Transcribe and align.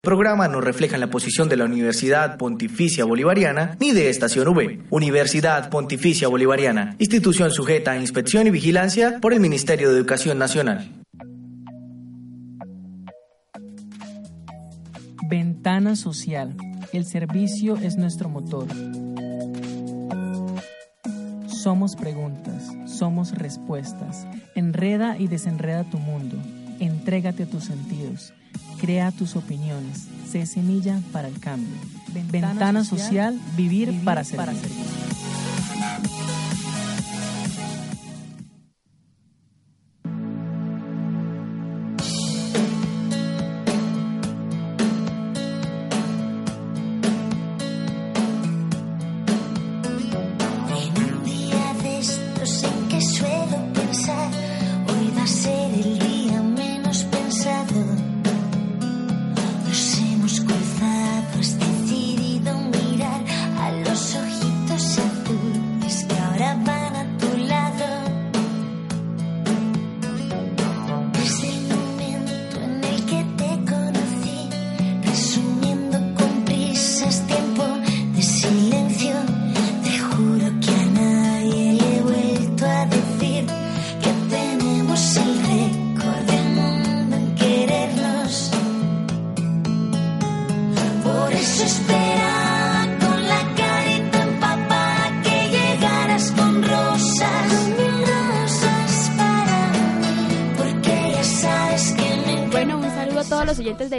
programa 0.00 0.46
no 0.46 0.60
refleja 0.60 0.96
la 0.96 1.10
posición 1.10 1.48
de 1.48 1.56
la 1.56 1.64
Universidad 1.64 2.36
Pontificia 2.38 3.04
Bolivariana 3.04 3.76
ni 3.80 3.92
de 3.92 4.10
Estación 4.10 4.46
V. 4.48 4.84
Universidad 4.90 5.70
Pontificia 5.70 6.28
Bolivariana, 6.28 6.94
institución 6.98 7.50
sujeta 7.50 7.92
a 7.92 7.98
inspección 7.98 8.46
y 8.46 8.50
vigilancia 8.50 9.18
por 9.20 9.32
el 9.32 9.40
Ministerio 9.40 9.90
de 9.90 9.98
Educación 9.98 10.38
Nacional. 10.38 10.88
Ventana 15.28 15.96
social. 15.96 16.56
El 16.92 17.04
servicio 17.04 17.76
es 17.76 17.96
nuestro 17.96 18.28
motor. 18.28 18.68
Somos 21.48 21.96
preguntas, 21.96 22.68
somos 22.86 23.32
respuestas. 23.32 24.26
Enreda 24.54 25.18
y 25.18 25.26
desenreda 25.26 25.82
tu 25.84 25.98
mundo. 25.98 26.36
Entrégate 26.78 27.42
a 27.42 27.46
tus 27.46 27.64
sentidos. 27.64 28.32
Crea 28.80 29.10
tus 29.12 29.36
opiniones. 29.36 30.06
Sé 30.30 30.46
semilla 30.46 31.00
para 31.12 31.28
el 31.28 31.38
cambio. 31.40 31.74
Ventana, 32.30 32.84
social, 32.84 33.38
vivir, 33.56 34.02
para 34.04 34.24
servir. 34.24 34.48
En 34.48 35.27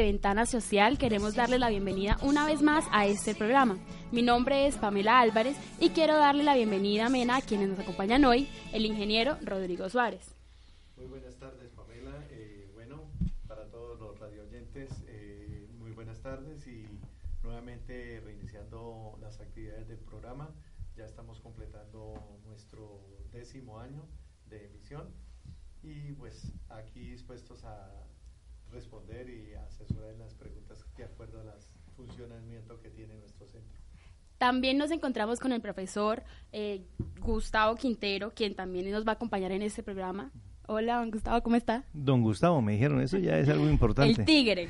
Ventana 0.10 0.48
Social. 0.48 0.98
Queremos 0.98 1.36
darle 1.36 1.60
la 1.60 1.70
bienvenida 1.70 2.18
una 2.24 2.44
vez 2.44 2.64
más 2.64 2.84
a 2.92 3.06
este 3.06 3.36
programa. 3.36 3.78
Mi 4.12 4.24
nombre 4.24 4.66
es 4.66 4.76
Pamela 4.76 5.20
Álvarez 5.20 5.56
y 5.80 5.92
quiero 5.92 6.18
darle 6.18 6.44
la 6.44 6.56
bienvenida 6.56 7.06
amena 7.06 7.38
a 7.38 7.42
quienes 7.42 7.70
nos 7.70 7.78
acompañan 7.78 8.26
hoy, 8.26 8.50
el 8.74 8.88
ingeniero 8.88 9.38
Rodrigo 9.44 9.88
Suárez. 9.88 10.34
Muy 10.98 11.06
buenas 11.06 11.36
tardes, 11.36 11.70
Pamela. 11.74 12.26
Eh, 12.32 12.72
bueno, 12.74 13.04
para 13.48 13.70
todos 13.70 14.00
los 14.00 14.20
radioyentes, 14.20 14.90
eh, 15.06 15.68
muy 15.78 15.92
buenas 15.92 16.20
tardes 16.22 16.66
y 16.66 16.88
nuevamente 17.44 18.20
reiniciando 18.26 19.16
las 19.22 19.40
actividades 19.40 19.90
del 19.90 20.00
programa. 20.00 20.50
Ya 20.98 21.06
estamos 21.06 21.40
completando 21.40 22.40
nuestro 22.48 23.00
décimo 23.32 23.78
año 23.78 24.02
de 24.50 24.66
emisión 24.66 25.14
y 25.84 26.14
pues 26.14 26.52
aquí 26.70 27.12
dispuestos 27.12 27.64
a 27.64 28.09
responder 28.72 29.30
y 29.30 29.54
asesorar 29.56 30.14
en 30.14 30.20
las 30.20 30.34
preguntas 30.34 30.86
de 30.98 31.04
acuerdo 31.04 31.42
a 31.42 31.44
las 31.44 31.70
funcionamiento 32.00 32.80
que 32.82 32.90
tiene 32.90 33.16
nuestro 33.18 33.46
centro. 33.48 33.80
También 34.38 34.78
nos 34.78 34.92
encontramos 34.92 35.40
con 35.40 35.52
el 35.52 35.60
profesor 35.60 36.24
eh, 36.54 36.82
Gustavo 37.20 37.76
Quintero, 37.76 38.32
quien 38.34 38.56
también 38.56 38.90
nos 38.90 39.06
va 39.06 39.12
a 39.12 39.16
acompañar 39.16 39.52
en 39.52 39.62
este 39.62 39.84
programa. 39.84 40.32
Hola, 40.68 40.98
don 40.98 41.12
Gustavo, 41.12 41.42
¿cómo 41.44 41.58
está? 41.58 41.84
Don 41.94 42.22
Gustavo, 42.22 42.62
me 42.62 42.74
dijeron, 42.74 43.02
eso 43.02 43.18
ya 43.18 43.38
es 43.38 43.50
algo 43.50 43.70
importante. 43.70 44.22
El 44.22 44.26
tigre. 44.26 44.70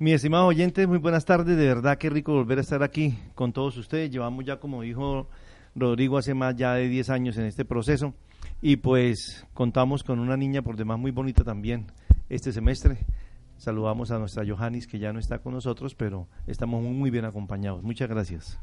Mi 0.00 0.12
estimado 0.12 0.46
oyente, 0.46 0.86
muy 0.86 0.98
buenas 0.98 1.24
tardes, 1.24 1.56
de 1.56 1.66
verdad 1.66 1.98
qué 1.98 2.10
rico 2.10 2.32
volver 2.32 2.58
a 2.58 2.62
estar 2.62 2.82
aquí 2.82 3.16
con 3.34 3.52
todos 3.52 3.76
ustedes. 3.76 4.10
Llevamos 4.10 4.44
ya, 4.44 4.58
como 4.58 4.82
dijo 4.82 5.28
Rodrigo, 5.76 6.18
hace 6.18 6.34
más 6.34 6.56
ya 6.56 6.74
de 6.74 6.88
10 6.88 7.10
años 7.10 7.36
en 7.36 7.44
este 7.44 7.64
proceso 7.64 8.14
y 8.60 8.76
pues 8.76 9.46
contamos 9.54 10.02
con 10.02 10.18
una 10.18 10.36
niña 10.36 10.62
por 10.62 10.76
demás 10.76 10.98
muy 10.98 11.12
bonita 11.12 11.44
también 11.44 11.86
este 12.28 12.52
semestre. 12.52 12.98
Saludamos 13.56 14.10
a 14.10 14.18
nuestra 14.18 14.44
Johannis 14.46 14.86
que 14.86 14.98
ya 14.98 15.12
no 15.12 15.18
está 15.18 15.38
con 15.38 15.52
nosotros, 15.52 15.94
pero 15.94 16.28
estamos 16.46 16.82
muy, 16.82 16.92
muy 16.92 17.10
bien 17.10 17.24
acompañados. 17.24 17.82
Muchas 17.82 18.08
gracias. 18.08 18.58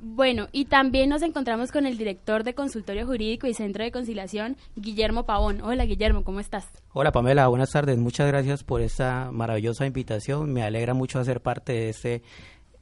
Bueno, 0.00 0.48
y 0.52 0.66
también 0.66 1.08
nos 1.08 1.22
encontramos 1.22 1.72
con 1.72 1.86
el 1.86 1.96
director 1.96 2.44
de 2.44 2.54
Consultorio 2.54 3.06
Jurídico 3.06 3.46
y 3.46 3.54
Centro 3.54 3.84
de 3.84 3.92
Conciliación, 3.92 4.56
Guillermo 4.76 5.24
Pavón. 5.24 5.62
Hola, 5.62 5.86
Guillermo, 5.86 6.24
¿cómo 6.24 6.40
estás? 6.40 6.68
Hola 6.92 7.12
Pamela, 7.12 7.46
buenas 7.48 7.70
tardes. 7.70 7.96
Muchas 7.96 8.26
gracias 8.26 8.64
por 8.64 8.82
esta 8.82 9.30
maravillosa 9.32 9.86
invitación. 9.86 10.52
Me 10.52 10.62
alegra 10.62 10.94
mucho 10.94 11.20
hacer 11.20 11.40
parte 11.40 11.72
de 11.72 11.88
este 11.88 12.22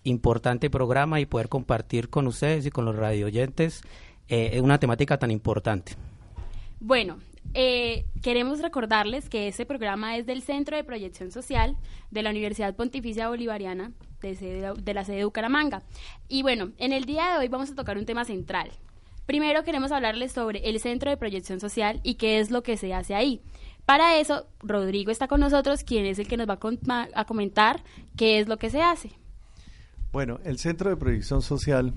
importante 0.04 0.70
programa 0.70 1.20
y 1.20 1.26
poder 1.26 1.48
compartir 1.48 2.08
con 2.08 2.26
ustedes 2.26 2.66
y 2.66 2.70
con 2.70 2.86
los 2.86 2.96
radioyentes 2.96 3.82
eh, 4.28 4.60
una 4.60 4.78
temática 4.78 5.18
tan 5.18 5.30
importante. 5.30 5.92
Bueno, 6.80 7.18
eh, 7.54 8.06
queremos 8.22 8.60
recordarles 8.60 9.28
que 9.28 9.48
este 9.48 9.66
programa 9.66 10.16
es 10.16 10.26
del 10.26 10.42
Centro 10.42 10.76
de 10.76 10.84
Proyección 10.84 11.30
Social 11.30 11.76
de 12.10 12.22
la 12.22 12.30
Universidad 12.30 12.74
Pontificia 12.74 13.28
Bolivariana 13.28 13.92
de, 14.22 14.94
la 14.94 15.04
sede 15.04 15.16
de 15.16 15.24
Bucaramanga. 15.24 15.82
Y 16.28 16.42
bueno, 16.42 16.72
en 16.78 16.92
el 16.92 17.04
día 17.04 17.32
de 17.32 17.38
hoy 17.38 17.48
vamos 17.48 17.70
a 17.70 17.74
tocar 17.74 17.98
un 17.98 18.06
tema 18.06 18.24
central. 18.24 18.70
Primero 19.26 19.64
queremos 19.64 19.92
hablarles 19.92 20.32
sobre 20.32 20.68
el 20.68 20.80
Centro 20.80 21.10
de 21.10 21.16
Proyección 21.16 21.60
Social 21.60 22.00
y 22.02 22.14
qué 22.14 22.38
es 22.38 22.50
lo 22.50 22.62
que 22.62 22.76
se 22.76 22.94
hace 22.94 23.14
ahí. 23.14 23.40
Para 23.84 24.16
eso, 24.18 24.46
Rodrigo 24.60 25.10
está 25.10 25.26
con 25.26 25.40
nosotros, 25.40 25.84
quien 25.84 26.06
es 26.06 26.18
el 26.18 26.28
que 26.28 26.36
nos 26.36 26.48
va 26.48 26.58
a 27.14 27.24
comentar 27.24 27.82
qué 28.16 28.38
es 28.38 28.48
lo 28.48 28.56
que 28.56 28.70
se 28.70 28.80
hace. 28.80 29.10
Bueno, 30.12 30.38
el 30.44 30.58
Centro 30.58 30.90
de 30.90 30.96
Proyección 30.96 31.42
Social 31.42 31.92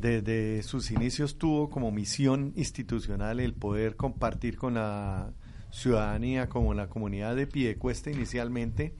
desde 0.00 0.62
sus 0.62 0.90
inicios 0.90 1.38
tuvo 1.38 1.70
como 1.70 1.90
misión 1.90 2.52
institucional 2.56 3.40
el 3.40 3.54
poder 3.54 3.96
compartir 3.96 4.56
con 4.56 4.74
la 4.74 5.32
ciudadanía, 5.70 6.48
como 6.48 6.74
la 6.74 6.88
comunidad 6.88 7.34
de 7.34 7.46
Piedecuesta 7.46 8.10
inicialmente, 8.10 8.94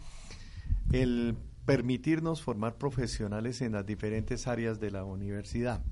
el 0.92 1.36
permitirnos 1.66 2.42
formar 2.42 2.76
profesionales 2.76 3.60
en 3.60 3.72
las 3.72 3.84
diferentes 3.84 4.46
áreas 4.46 4.80
de 4.80 4.90
la 4.90 5.04
universidad. 5.04 5.82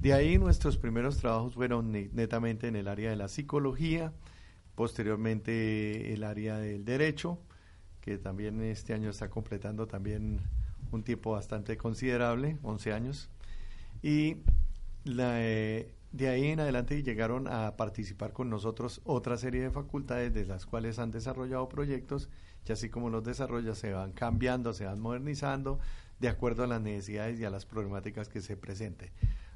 De 0.00 0.12
ahí 0.12 0.38
nuestros 0.38 0.78
primeros 0.78 1.18
trabajos 1.18 1.54
fueron 1.54 1.92
ne- 1.92 2.10
netamente 2.12 2.68
en 2.68 2.76
el 2.76 2.88
área 2.88 3.10
de 3.10 3.16
la 3.16 3.28
psicología, 3.28 4.12
posteriormente 4.74 6.12
el 6.12 6.24
área 6.24 6.58
del 6.58 6.84
derecho, 6.84 7.38
que 8.00 8.18
también 8.18 8.60
este 8.62 8.94
año 8.94 9.10
está 9.10 9.30
completando 9.30 9.86
también 9.86 10.40
un 10.90 11.02
tiempo 11.04 11.32
bastante 11.32 11.76
considerable, 11.76 12.58
11 12.62 12.92
años. 12.92 13.30
Y 14.04 14.36
eh, 15.06 15.94
de 16.12 16.28
ahí 16.28 16.48
en 16.48 16.60
adelante 16.60 17.02
llegaron 17.02 17.48
a 17.48 17.74
participar 17.78 18.34
con 18.34 18.50
nosotros 18.50 19.00
otra 19.04 19.38
serie 19.38 19.62
de 19.62 19.70
facultades 19.70 20.34
de 20.34 20.44
las 20.44 20.66
cuales 20.66 20.98
han 20.98 21.10
desarrollado 21.10 21.70
proyectos 21.70 22.28
y 22.68 22.72
así 22.72 22.90
como 22.90 23.08
los 23.08 23.24
desarrollan 23.24 23.74
se 23.74 23.94
van 23.94 24.12
cambiando, 24.12 24.74
se 24.74 24.84
van 24.84 25.00
modernizando 25.00 25.78
de 26.20 26.28
acuerdo 26.28 26.64
a 26.64 26.66
las 26.66 26.82
necesidades 26.82 27.40
y 27.40 27.46
a 27.46 27.50
las 27.50 27.64
problemáticas 27.64 28.28
que 28.28 28.42
se 28.42 28.58
presenten. 28.58 29.08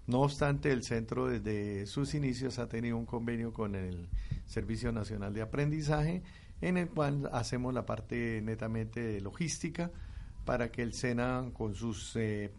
No 0.06 0.22
obstante, 0.22 0.72
el 0.72 0.82
centro 0.82 1.26
desde 1.26 1.84
sus 1.84 2.14
inicios 2.14 2.58
ha 2.58 2.70
tenido 2.70 2.96
un 2.96 3.04
convenio 3.04 3.52
con 3.52 3.74
el 3.74 4.08
Servicio 4.46 4.92
Nacional 4.92 5.34
de 5.34 5.42
Aprendizaje 5.42 6.22
en 6.62 6.78
el 6.78 6.88
cual 6.88 7.28
hacemos 7.34 7.74
la 7.74 7.84
parte 7.84 8.40
netamente 8.42 9.20
logística, 9.20 9.90
para 10.46 10.72
que 10.72 10.80
el 10.80 10.94
SENA 10.94 11.50
con 11.52 11.74
sus 11.74 12.16
eh, 12.16 12.50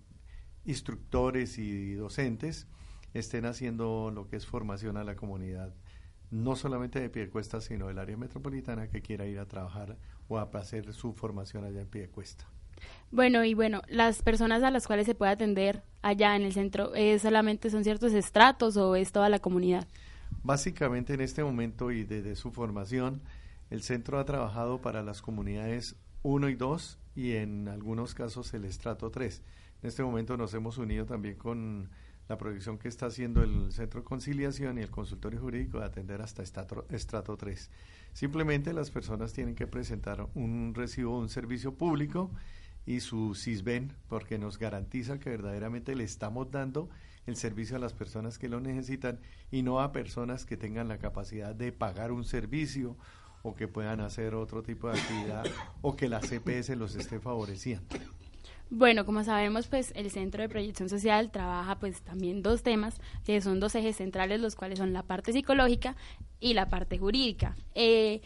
instructores 0.65 1.57
y 1.57 1.93
docentes 1.93 2.67
estén 3.13 3.45
haciendo 3.45 4.11
lo 4.13 4.27
que 4.27 4.35
es 4.35 4.45
formación 4.45 4.97
a 4.97 5.03
la 5.03 5.15
comunidad, 5.15 5.73
no 6.31 6.55
solamente 6.55 6.99
de 6.99 7.09
Piedecuesta, 7.09 7.61
sino 7.61 7.87
del 7.87 7.99
área 7.99 8.17
metropolitana 8.17 8.87
que 8.87 9.01
quiera 9.01 9.25
ir 9.25 9.39
a 9.39 9.47
trabajar 9.47 9.97
o 10.27 10.37
a 10.37 10.49
hacer 10.53 10.93
su 10.93 11.13
formación 11.13 11.63
allá 11.63 11.81
en 11.81 11.87
Piedecuesta. 11.87 12.45
Bueno, 13.11 13.43
y 13.43 13.53
bueno, 13.53 13.81
las 13.87 14.21
personas 14.21 14.63
a 14.63 14.71
las 14.71 14.87
cuales 14.87 15.05
se 15.05 15.15
puede 15.15 15.31
atender 15.31 15.83
allá 16.01 16.35
en 16.35 16.43
el 16.43 16.53
centro, 16.53 16.93
¿es 16.95 17.17
eh, 17.17 17.19
¿solamente 17.19 17.69
son 17.69 17.83
ciertos 17.83 18.13
estratos 18.13 18.77
o 18.77 18.95
es 18.95 19.11
toda 19.11 19.29
la 19.29 19.39
comunidad? 19.39 19.87
Básicamente 20.43 21.13
en 21.13 21.21
este 21.21 21.43
momento 21.43 21.91
y 21.91 22.03
desde 22.03 22.35
su 22.35 22.51
formación, 22.51 23.21
el 23.69 23.81
centro 23.81 24.19
ha 24.19 24.25
trabajado 24.25 24.81
para 24.81 25.03
las 25.03 25.21
comunidades 25.21 25.95
1 26.23 26.49
y 26.49 26.55
2 26.55 26.97
y 27.15 27.33
en 27.33 27.67
algunos 27.67 28.13
casos 28.13 28.53
el 28.53 28.65
estrato 28.65 29.09
3. 29.09 29.41
En 29.81 29.87
este 29.87 30.03
momento 30.03 30.35
nos 30.35 30.53
hemos 30.53 30.77
unido 30.77 31.05
también 31.05 31.35
con 31.35 31.89
la 32.27 32.37
proyección 32.37 32.77
que 32.77 32.89
está 32.89 33.05
haciendo 33.05 33.41
el 33.41 33.71
Centro 33.71 34.01
de 34.01 34.05
Conciliación 34.05 34.77
y 34.77 34.81
el 34.81 34.91
Consultorio 34.91 35.39
Jurídico 35.39 35.79
de 35.79 35.85
atender 35.85 36.21
hasta 36.21 36.43
estrato, 36.43 36.85
estrato 36.89 37.37
3. 37.37 37.69
Simplemente 38.13 38.73
las 38.73 38.91
personas 38.91 39.31
tienen 39.31 39.55
que 39.55 39.67
presentar 39.67 40.27
un 40.35 40.73
recibo 40.75 41.15
de 41.15 41.21
un 41.21 41.29
servicio 41.29 41.75
público 41.75 42.29
y 42.85 42.99
su 42.99 43.35
CISBEN, 43.35 43.93
porque 44.09 44.37
nos 44.37 44.59
garantiza 44.59 45.19
que 45.19 45.29
verdaderamente 45.29 45.95
le 45.95 46.03
estamos 46.03 46.51
dando 46.51 46.89
el 47.25 47.37
servicio 47.37 47.77
a 47.77 47.79
las 47.79 47.93
personas 47.93 48.37
que 48.37 48.49
lo 48.49 48.59
necesitan 48.59 49.19
y 49.49 49.61
no 49.61 49.79
a 49.79 49.91
personas 49.93 50.45
que 50.45 50.57
tengan 50.57 50.87
la 50.89 50.97
capacidad 50.97 51.55
de 51.55 51.71
pagar 51.71 52.11
un 52.11 52.25
servicio 52.25 52.97
o 53.43 53.55
que 53.55 53.67
puedan 53.67 54.01
hacer 54.01 54.35
otro 54.35 54.61
tipo 54.61 54.89
de 54.89 54.99
actividad 54.99 55.45
o 55.81 55.95
que 55.95 56.09
la 56.09 56.19
CPS 56.19 56.75
los 56.75 56.95
esté 56.95 57.19
favoreciendo. 57.19 57.87
Bueno, 58.71 59.03
como 59.03 59.23
sabemos, 59.23 59.67
pues 59.67 59.91
el 59.95 60.11
Centro 60.11 60.43
de 60.43 60.49
Proyección 60.49 60.89
Social 60.89 61.31
trabaja 61.31 61.79
pues 61.79 62.01
también 62.03 62.43
dos 62.43 62.61
temas, 62.61 63.01
que 63.25 63.41
son 63.41 63.59
dos 63.59 63.73
ejes 63.73 63.95
centrales, 63.95 64.39
los 64.41 64.55
cuales 64.55 64.77
son 64.77 64.93
la 64.93 65.01
parte 65.01 65.33
psicológica 65.33 65.95
y 66.39 66.53
la 66.53 66.69
parte 66.69 66.99
jurídica. 66.99 67.55
Eh, 67.73 68.21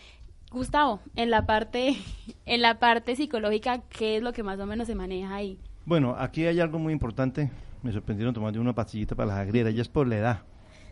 Gustavo, 0.52 1.00
en 1.16 1.30
la 1.30 1.46
parte, 1.46 1.96
en 2.46 2.62
la 2.62 2.78
parte 2.78 3.16
psicológica, 3.16 3.84
¿qué 3.90 4.18
es 4.18 4.24
lo 4.24 4.34
que 4.34 4.44
más 4.44 4.60
o 4.60 4.66
menos 4.66 4.88
se 4.88 4.96
maneja 4.96 5.34
ahí? 5.34 5.58
Bueno, 5.86 6.16
aquí 6.18 6.46
hay 6.46 6.60
algo 6.60 6.78
muy 6.78 6.92
importante. 6.92 7.50
Me 7.82 7.94
sorprendieron 7.94 8.34
tomando 8.34 8.60
una 8.60 8.76
pastillita 8.76 9.16
para 9.16 9.28
las 9.28 9.38
agrieras, 9.38 9.74
ya 9.74 9.82
es 9.82 9.90
por 9.90 10.08
la 10.08 10.18
edad. 10.18 10.42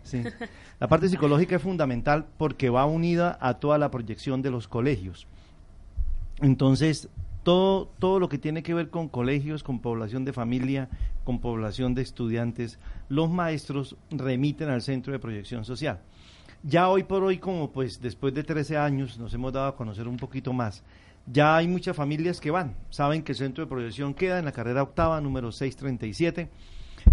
Sí. 0.04 0.24
La 0.80 0.88
parte 0.88 1.08
psicológica 1.10 1.58
es 1.58 1.62
fundamental 1.62 2.26
porque 2.38 2.72
va 2.72 2.86
unida 2.88 3.38
a 3.40 3.60
toda 3.60 3.78
la 3.78 3.92
proyección 3.92 4.42
de 4.42 4.50
los 4.50 4.68
colegios. 4.68 5.28
Entonces, 6.42 7.08
todo, 7.44 7.92
todo 8.00 8.20
lo 8.20 8.30
que 8.30 8.38
tiene 8.38 8.64
que 8.64 8.74
ver 8.74 8.90
con 8.90 9.08
colegios, 9.08 9.64
con 9.64 9.80
población 9.80 10.26
de 10.26 10.34
familia, 10.34 10.90
con 11.24 11.40
población 11.40 11.96
de 11.96 12.02
estudiantes, 12.02 12.80
los 13.10 13.30
maestros 13.30 13.96
remiten 14.10 14.70
al 14.70 14.82
centro 14.82 15.14
de 15.14 15.20
proyección 15.20 15.66
social. 15.66 16.00
Ya 16.64 16.90
hoy 16.90 17.04
por 17.04 17.24
hoy, 17.24 17.38
como 17.40 17.72
pues 17.72 18.02
después 18.02 18.34
de 18.34 18.44
13 18.44 18.78
años 18.78 19.18
nos 19.18 19.34
hemos 19.34 19.52
dado 19.54 19.68
a 19.68 19.76
conocer 19.76 20.08
un 20.08 20.18
poquito 20.18 20.54
más, 20.54 20.84
ya 21.26 21.56
hay 21.56 21.68
muchas 21.68 21.96
familias 21.96 22.40
que 22.40 22.52
van, 22.52 22.76
saben 22.90 23.24
que 23.24 23.32
el 23.32 23.38
centro 23.38 23.64
de 23.64 23.70
proyección 23.70 24.14
queda 24.14 24.40
en 24.40 24.46
la 24.46 24.52
carrera 24.52 24.84
octava, 24.84 25.22
número 25.22 25.52
637 25.52 26.50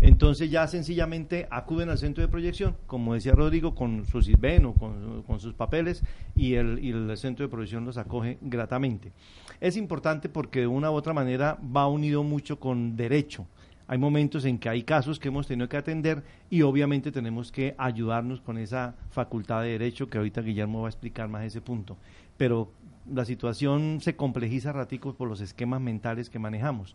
entonces 0.01 0.51
ya 0.51 0.67
sencillamente 0.67 1.47
acuden 1.51 1.89
al 1.89 1.99
centro 1.99 2.23
de 2.23 2.29
proyección, 2.29 2.77
como 2.87 3.15
decía 3.15 3.33
Rodrigo, 3.33 3.75
con 3.75 4.07
su 4.07 4.23
CISBEN 4.23 4.67
o 4.67 4.75
con, 4.75 5.41
sus 5.41 5.55
papeles 5.55 6.03
y 6.37 6.55
el, 6.55 7.17
centro 7.17 7.45
de 7.47 7.51
proyección 7.51 7.85
los 7.85 7.97
acoge 7.97 8.39
gratamente. 8.41 9.13
Es 9.61 9.77
importante 9.77 10.29
porque 10.29 10.61
de 10.61 10.67
una 10.67 10.91
u 10.91 10.95
otra 10.95 11.13
manera 11.13 11.59
va 11.77 11.87
unido 11.87 12.23
mucho 12.23 12.59
con 12.59 12.97
derecho. 12.97 13.47
Hay 13.87 13.97
momentos 13.97 14.45
en 14.45 14.59
que 14.59 14.69
hay 14.69 14.83
casos 14.83 15.19
que 15.19 15.29
hemos 15.29 15.47
tenido 15.47 15.69
que 15.69 15.79
atender 15.79 16.23
y 16.51 16.63
obviamente 16.63 17.11
tenemos 17.11 17.51
que 17.51 17.75
ayudarnos 17.79 18.41
con 18.41 18.59
esa 18.59 18.95
facultad 19.11 19.63
de 19.63 19.71
derecho 19.71 20.09
que 20.09 20.19
ahorita 20.19 20.43
Guillermo 20.43 20.83
va 20.83 20.89
a 20.89 20.91
explicar 20.91 21.29
más 21.29 21.45
ese 21.45 21.63
punto. 21.63 21.97
Pero 22.37 22.71
la 23.11 23.25
situación 23.25 24.01
se 24.03 24.15
complejiza 24.15 24.73
ratico 24.73 25.15
por 25.15 25.29
los 25.29 25.41
esquemas 25.41 25.81
mentales 25.81 26.29
que 26.29 26.39
manejamos 26.39 26.95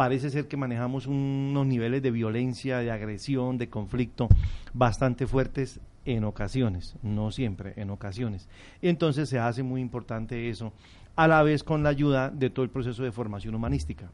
parece 0.00 0.30
ser 0.30 0.48
que 0.48 0.56
manejamos 0.56 1.06
unos 1.06 1.66
niveles 1.66 2.00
de 2.00 2.10
violencia, 2.10 2.78
de 2.78 2.90
agresión, 2.90 3.58
de 3.58 3.68
conflicto 3.68 4.28
bastante 4.72 5.26
fuertes 5.26 5.78
en 6.06 6.24
ocasiones, 6.24 6.94
no 7.02 7.30
siempre, 7.30 7.74
en 7.76 7.90
ocasiones. 7.90 8.48
Entonces 8.80 9.28
se 9.28 9.38
hace 9.38 9.62
muy 9.62 9.82
importante 9.82 10.48
eso, 10.48 10.72
a 11.16 11.28
la 11.28 11.42
vez 11.42 11.62
con 11.62 11.82
la 11.82 11.90
ayuda 11.90 12.30
de 12.30 12.48
todo 12.48 12.64
el 12.64 12.70
proceso 12.70 13.02
de 13.02 13.12
formación 13.12 13.54
humanística. 13.54 14.10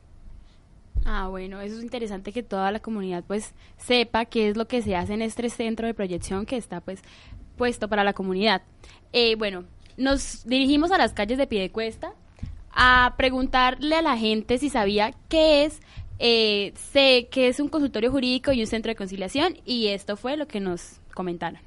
Ah, 1.04 1.28
bueno, 1.28 1.60
eso 1.60 1.76
es 1.76 1.84
interesante 1.84 2.32
que 2.32 2.42
toda 2.42 2.72
la 2.72 2.80
comunidad 2.80 3.22
pues 3.24 3.54
sepa 3.76 4.24
qué 4.24 4.48
es 4.48 4.56
lo 4.56 4.66
que 4.66 4.82
se 4.82 4.96
hace 4.96 5.14
en 5.14 5.22
este 5.22 5.48
centro 5.50 5.86
de 5.86 5.94
proyección 5.94 6.46
que 6.46 6.56
está 6.56 6.80
pues 6.80 7.00
puesto 7.56 7.88
para 7.88 8.02
la 8.02 8.12
comunidad. 8.12 8.62
Eh, 9.12 9.36
bueno, 9.36 9.62
nos 9.96 10.44
dirigimos 10.46 10.90
a 10.90 10.98
las 10.98 11.12
calles 11.12 11.38
de 11.38 11.46
Piedecuesta, 11.46 12.12
a 12.76 13.14
preguntarle 13.16 13.96
a 13.96 14.02
la 14.02 14.16
gente 14.16 14.58
si 14.58 14.68
sabía 14.70 15.12
qué 15.28 15.64
es, 15.64 15.80
eh, 16.18 16.72
sé 16.92 17.28
que 17.30 17.48
es 17.48 17.58
un 17.58 17.68
consultorio 17.68 18.12
jurídico 18.12 18.52
y 18.52 18.60
un 18.60 18.66
centro 18.66 18.90
de 18.90 18.96
conciliación 18.96 19.56
y 19.64 19.88
esto 19.88 20.16
fue 20.16 20.36
lo 20.36 20.46
que 20.46 20.60
nos 20.60 21.00
comentaron. 21.14 21.60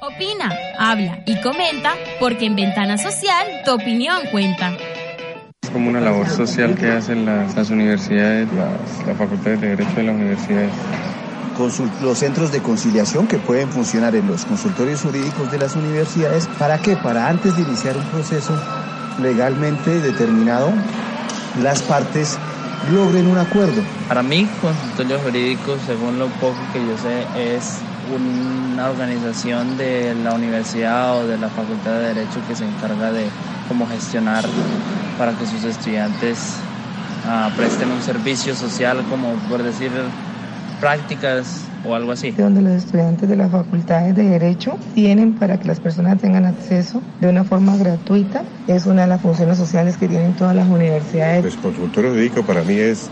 Opina, 0.00 0.52
habla 0.78 1.22
y 1.26 1.40
comenta 1.40 1.94
porque 2.20 2.46
en 2.46 2.56
Ventana 2.56 2.96
Social 2.98 3.46
tu 3.64 3.74
opinión 3.74 4.18
cuenta. 4.30 4.76
Es 5.62 5.70
como 5.70 5.90
una 5.90 6.00
labor 6.00 6.28
social 6.28 6.74
que 6.76 6.86
hacen 6.86 7.26
las, 7.26 7.70
universidades, 7.70 8.48
las, 8.52 9.06
las 9.06 9.18
facultades 9.18 9.60
de 9.60 9.68
Derecho 9.68 9.94
de 9.96 10.02
las 10.04 10.14
universidades 10.14 10.72
los 12.02 12.18
centros 12.18 12.52
de 12.52 12.62
conciliación 12.62 13.26
que 13.26 13.36
pueden 13.38 13.68
funcionar 13.68 14.14
en 14.14 14.28
los 14.28 14.44
consultorios 14.44 15.02
jurídicos 15.02 15.50
de 15.50 15.58
las 15.58 15.74
universidades. 15.74 16.46
¿Para 16.56 16.78
qué? 16.78 16.96
Para 16.96 17.28
antes 17.28 17.56
de 17.56 17.62
iniciar 17.62 17.96
un 17.96 18.04
proceso 18.04 18.54
legalmente 19.22 20.00
determinado, 20.00 20.72
las 21.62 21.82
partes 21.82 22.38
logren 22.92 23.26
un 23.26 23.38
acuerdo. 23.38 23.82
Para 24.08 24.22
mí, 24.22 24.48
consultorio 24.60 25.18
jurídico, 25.20 25.76
según 25.86 26.18
lo 26.18 26.28
poco 26.28 26.58
que 26.72 26.80
yo 26.80 26.96
sé, 26.96 27.54
es 27.54 27.80
una 28.14 28.88
organización 28.88 29.76
de 29.76 30.14
la 30.24 30.34
universidad 30.34 31.18
o 31.18 31.26
de 31.26 31.36
la 31.36 31.48
Facultad 31.48 31.92
de 31.92 32.14
Derecho 32.14 32.40
que 32.48 32.54
se 32.54 32.64
encarga 32.64 33.12
de 33.12 33.26
cómo 33.68 33.86
gestionar 33.86 34.44
para 35.18 35.32
que 35.32 35.46
sus 35.46 35.64
estudiantes 35.64 36.54
ah, 37.26 37.50
presten 37.56 37.90
un 37.90 38.00
servicio 38.02 38.54
social, 38.54 39.04
como 39.10 39.34
por 39.50 39.62
decir 39.62 39.90
prácticas 40.80 41.64
o 41.88 41.94
algo 41.94 42.12
así. 42.12 42.30
Donde 42.32 42.62
los 42.62 42.72
estudiantes 42.72 43.28
de 43.28 43.36
las 43.36 43.50
facultades 43.50 44.14
de 44.14 44.24
Derecho 44.24 44.78
tienen 44.94 45.34
para 45.34 45.58
que 45.58 45.66
las 45.66 45.80
personas 45.80 46.18
tengan 46.18 46.44
acceso 46.44 47.02
de 47.20 47.28
una 47.28 47.44
forma 47.44 47.76
gratuita. 47.76 48.44
Es 48.66 48.86
una 48.86 49.02
de 49.02 49.08
las 49.08 49.20
funciones 49.20 49.56
sociales 49.58 49.96
que 49.96 50.08
tienen 50.08 50.34
todas 50.34 50.54
las 50.54 50.68
universidades. 50.68 51.42
Pues 51.42 51.56
consultorio 51.56 52.10
jurídico 52.10 52.42
para 52.42 52.62
mí 52.62 52.74
es 52.74 53.08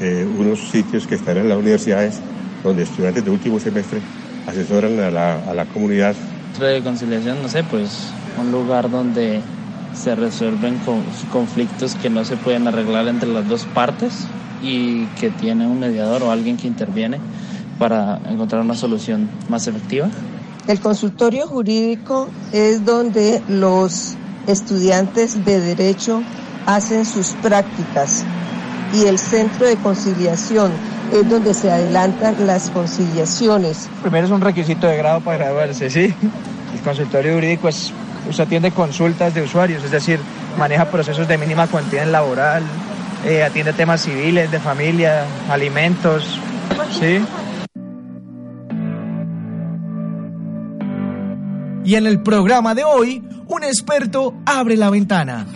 eh, 0.00 0.26
unos 0.38 0.70
sitios 0.70 1.06
que 1.06 1.16
están 1.16 1.36
en 1.36 1.48
las 1.48 1.58
universidades 1.58 2.20
donde 2.62 2.82
estudiantes 2.82 3.24
de 3.24 3.30
último 3.30 3.58
semestre 3.58 4.00
asesoran 4.46 4.98
a 5.00 5.10
la, 5.10 5.38
a 5.48 5.54
la 5.54 5.64
comunidad. 5.66 6.14
De 6.58 6.82
conciliación, 6.82 7.42
no 7.42 7.48
sé, 7.48 7.64
pues 7.64 8.12
un 8.38 8.52
lugar 8.52 8.90
donde 8.90 9.40
se 9.94 10.14
resuelven 10.14 10.78
conflictos 11.32 11.94
que 11.96 12.10
no 12.10 12.24
se 12.24 12.36
pueden 12.36 12.68
arreglar 12.68 13.08
entre 13.08 13.28
las 13.28 13.48
dos 13.48 13.64
partes 13.74 14.26
y 14.62 15.06
que 15.18 15.30
tiene 15.30 15.66
un 15.66 15.80
mediador 15.80 16.22
o 16.22 16.30
alguien 16.30 16.56
que 16.56 16.66
interviene 16.66 17.18
para 17.80 18.20
encontrar 18.28 18.60
una 18.60 18.74
solución 18.74 19.28
más 19.48 19.66
efectiva? 19.66 20.08
El 20.68 20.78
consultorio 20.80 21.48
jurídico 21.48 22.28
es 22.52 22.84
donde 22.84 23.42
los 23.48 24.14
estudiantes 24.46 25.44
de 25.44 25.60
derecho 25.60 26.22
hacen 26.66 27.06
sus 27.06 27.30
prácticas 27.42 28.24
y 28.92 29.06
el 29.06 29.18
centro 29.18 29.66
de 29.66 29.76
conciliación 29.76 30.70
es 31.12 31.28
donde 31.28 31.54
se 31.54 31.70
adelantan 31.70 32.46
las 32.46 32.68
conciliaciones. 32.70 33.88
Primero 34.02 34.26
es 34.26 34.32
un 34.32 34.42
requisito 34.42 34.86
de 34.86 34.98
grado 34.98 35.20
para 35.20 35.38
graduarse, 35.38 35.88
¿sí? 35.88 36.14
El 36.74 36.80
consultorio 36.84 37.34
jurídico 37.34 37.68
es, 37.68 37.92
usted 38.28 38.44
atiende 38.44 38.70
consultas 38.72 39.34
de 39.34 39.42
usuarios, 39.42 39.82
es 39.82 39.90
decir, 39.90 40.20
maneja 40.58 40.84
procesos 40.84 41.26
de 41.26 41.38
mínima 41.38 41.66
cuantía 41.66 42.02
en 42.02 42.12
laboral, 42.12 42.62
eh, 43.24 43.42
atiende 43.42 43.72
temas 43.72 44.02
civiles, 44.02 44.50
de 44.50 44.60
familia, 44.60 45.24
alimentos, 45.48 46.38
¿sí? 46.98 47.24
Y 51.84 51.94
en 51.94 52.06
el 52.06 52.22
programa 52.22 52.74
de 52.74 52.84
hoy, 52.84 53.22
un 53.48 53.64
experto 53.64 54.34
abre 54.44 54.76
la 54.76 54.90
ventana. 54.90 55.46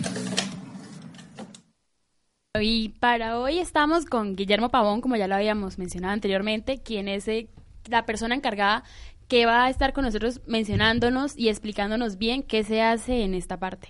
Y 2.59 2.89
para 2.99 3.39
hoy 3.39 3.59
estamos 3.59 4.05
con 4.05 4.35
Guillermo 4.35 4.69
Pavón, 4.69 5.01
como 5.01 5.17
ya 5.17 5.27
lo 5.27 5.35
habíamos 5.35 5.77
mencionado 5.77 6.13
anteriormente, 6.13 6.81
quien 6.81 7.07
es 7.07 7.27
eh, 7.27 7.49
la 7.87 8.05
persona 8.05 8.33
encargada 8.33 8.83
que 9.27 9.45
va 9.45 9.65
a 9.65 9.69
estar 9.69 9.93
con 9.93 10.05
nosotros 10.05 10.41
mencionándonos 10.47 11.37
y 11.37 11.49
explicándonos 11.49 12.17
bien 12.17 12.43
qué 12.43 12.63
se 12.63 12.81
hace 12.81 13.23
en 13.23 13.33
esta 13.33 13.57
parte, 13.57 13.89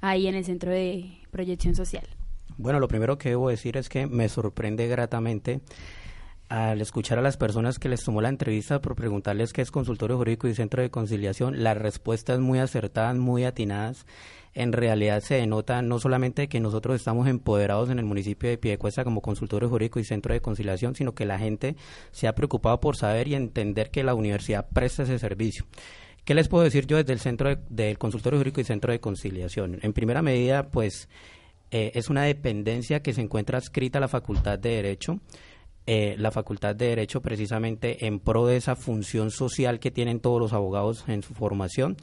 ahí 0.00 0.26
en 0.28 0.34
el 0.34 0.44
Centro 0.44 0.70
de 0.70 1.18
Proyección 1.30 1.74
Social. 1.74 2.06
Bueno, 2.58 2.80
lo 2.80 2.88
primero 2.88 3.18
que 3.18 3.30
debo 3.30 3.48
decir 3.50 3.76
es 3.76 3.88
que 3.88 4.06
me 4.06 4.28
sorprende 4.28 4.86
gratamente 4.88 5.60
al 6.48 6.80
escuchar 6.80 7.18
a 7.18 7.22
las 7.22 7.36
personas 7.36 7.78
que 7.78 7.88
les 7.88 8.04
tomó 8.04 8.20
la 8.20 8.28
entrevista 8.28 8.80
por 8.80 8.94
preguntarles 8.94 9.52
qué 9.52 9.62
es 9.62 9.70
consultorio 9.70 10.16
jurídico 10.16 10.46
y 10.46 10.54
centro 10.54 10.82
de 10.82 10.90
conciliación, 10.90 11.62
las 11.62 11.76
respuestas 11.76 12.38
muy 12.38 12.58
acertadas, 12.58 13.16
muy 13.16 13.44
atinadas. 13.44 14.06
En 14.54 14.72
realidad 14.72 15.20
se 15.20 15.34
denota 15.34 15.82
no 15.82 15.98
solamente 15.98 16.48
que 16.48 16.60
nosotros 16.60 16.96
estamos 16.96 17.26
empoderados 17.28 17.90
en 17.90 17.98
el 17.98 18.06
municipio 18.06 18.48
de 18.48 18.58
Piedecuesta 18.58 19.04
como 19.04 19.20
consultorio 19.20 19.68
jurídico 19.68 19.98
y 19.98 20.04
centro 20.04 20.32
de 20.32 20.40
conciliación, 20.40 20.94
sino 20.94 21.14
que 21.14 21.26
la 21.26 21.38
gente 21.38 21.76
se 22.10 22.26
ha 22.26 22.34
preocupado 22.34 22.80
por 22.80 22.96
saber 22.96 23.28
y 23.28 23.34
entender 23.34 23.90
que 23.90 24.04
la 24.04 24.14
universidad 24.14 24.66
presta 24.72 25.02
ese 25.02 25.18
servicio. 25.18 25.66
¿Qué 26.24 26.34
les 26.34 26.48
puedo 26.48 26.64
decir 26.64 26.86
yo 26.86 26.96
desde 26.96 27.12
el 27.12 27.20
centro 27.20 27.54
del 27.68 27.98
consultorio 27.98 28.38
jurídico 28.38 28.60
y 28.60 28.64
centro 28.64 28.92
de 28.92 29.00
conciliación? 29.00 29.78
En 29.82 29.92
primera 29.92 30.22
medida, 30.22 30.70
pues 30.70 31.08
eh, 31.70 31.92
es 31.94 32.08
una 32.08 32.22
dependencia 32.22 33.00
que 33.00 33.12
se 33.12 33.20
encuentra 33.20 33.58
adscrita 33.58 33.98
a 33.98 34.00
la 34.00 34.08
Facultad 34.08 34.58
de 34.58 34.70
Derecho. 34.70 35.20
Eh, 35.88 36.16
la 36.18 36.32
Facultad 36.32 36.74
de 36.74 36.88
Derecho 36.88 37.22
precisamente 37.22 38.06
en 38.06 38.18
pro 38.18 38.44
de 38.44 38.56
esa 38.56 38.74
función 38.74 39.30
social 39.30 39.78
que 39.78 39.92
tienen 39.92 40.18
todos 40.18 40.40
los 40.40 40.52
abogados 40.52 41.04
en 41.06 41.22
su 41.22 41.32
formación, 41.32 41.96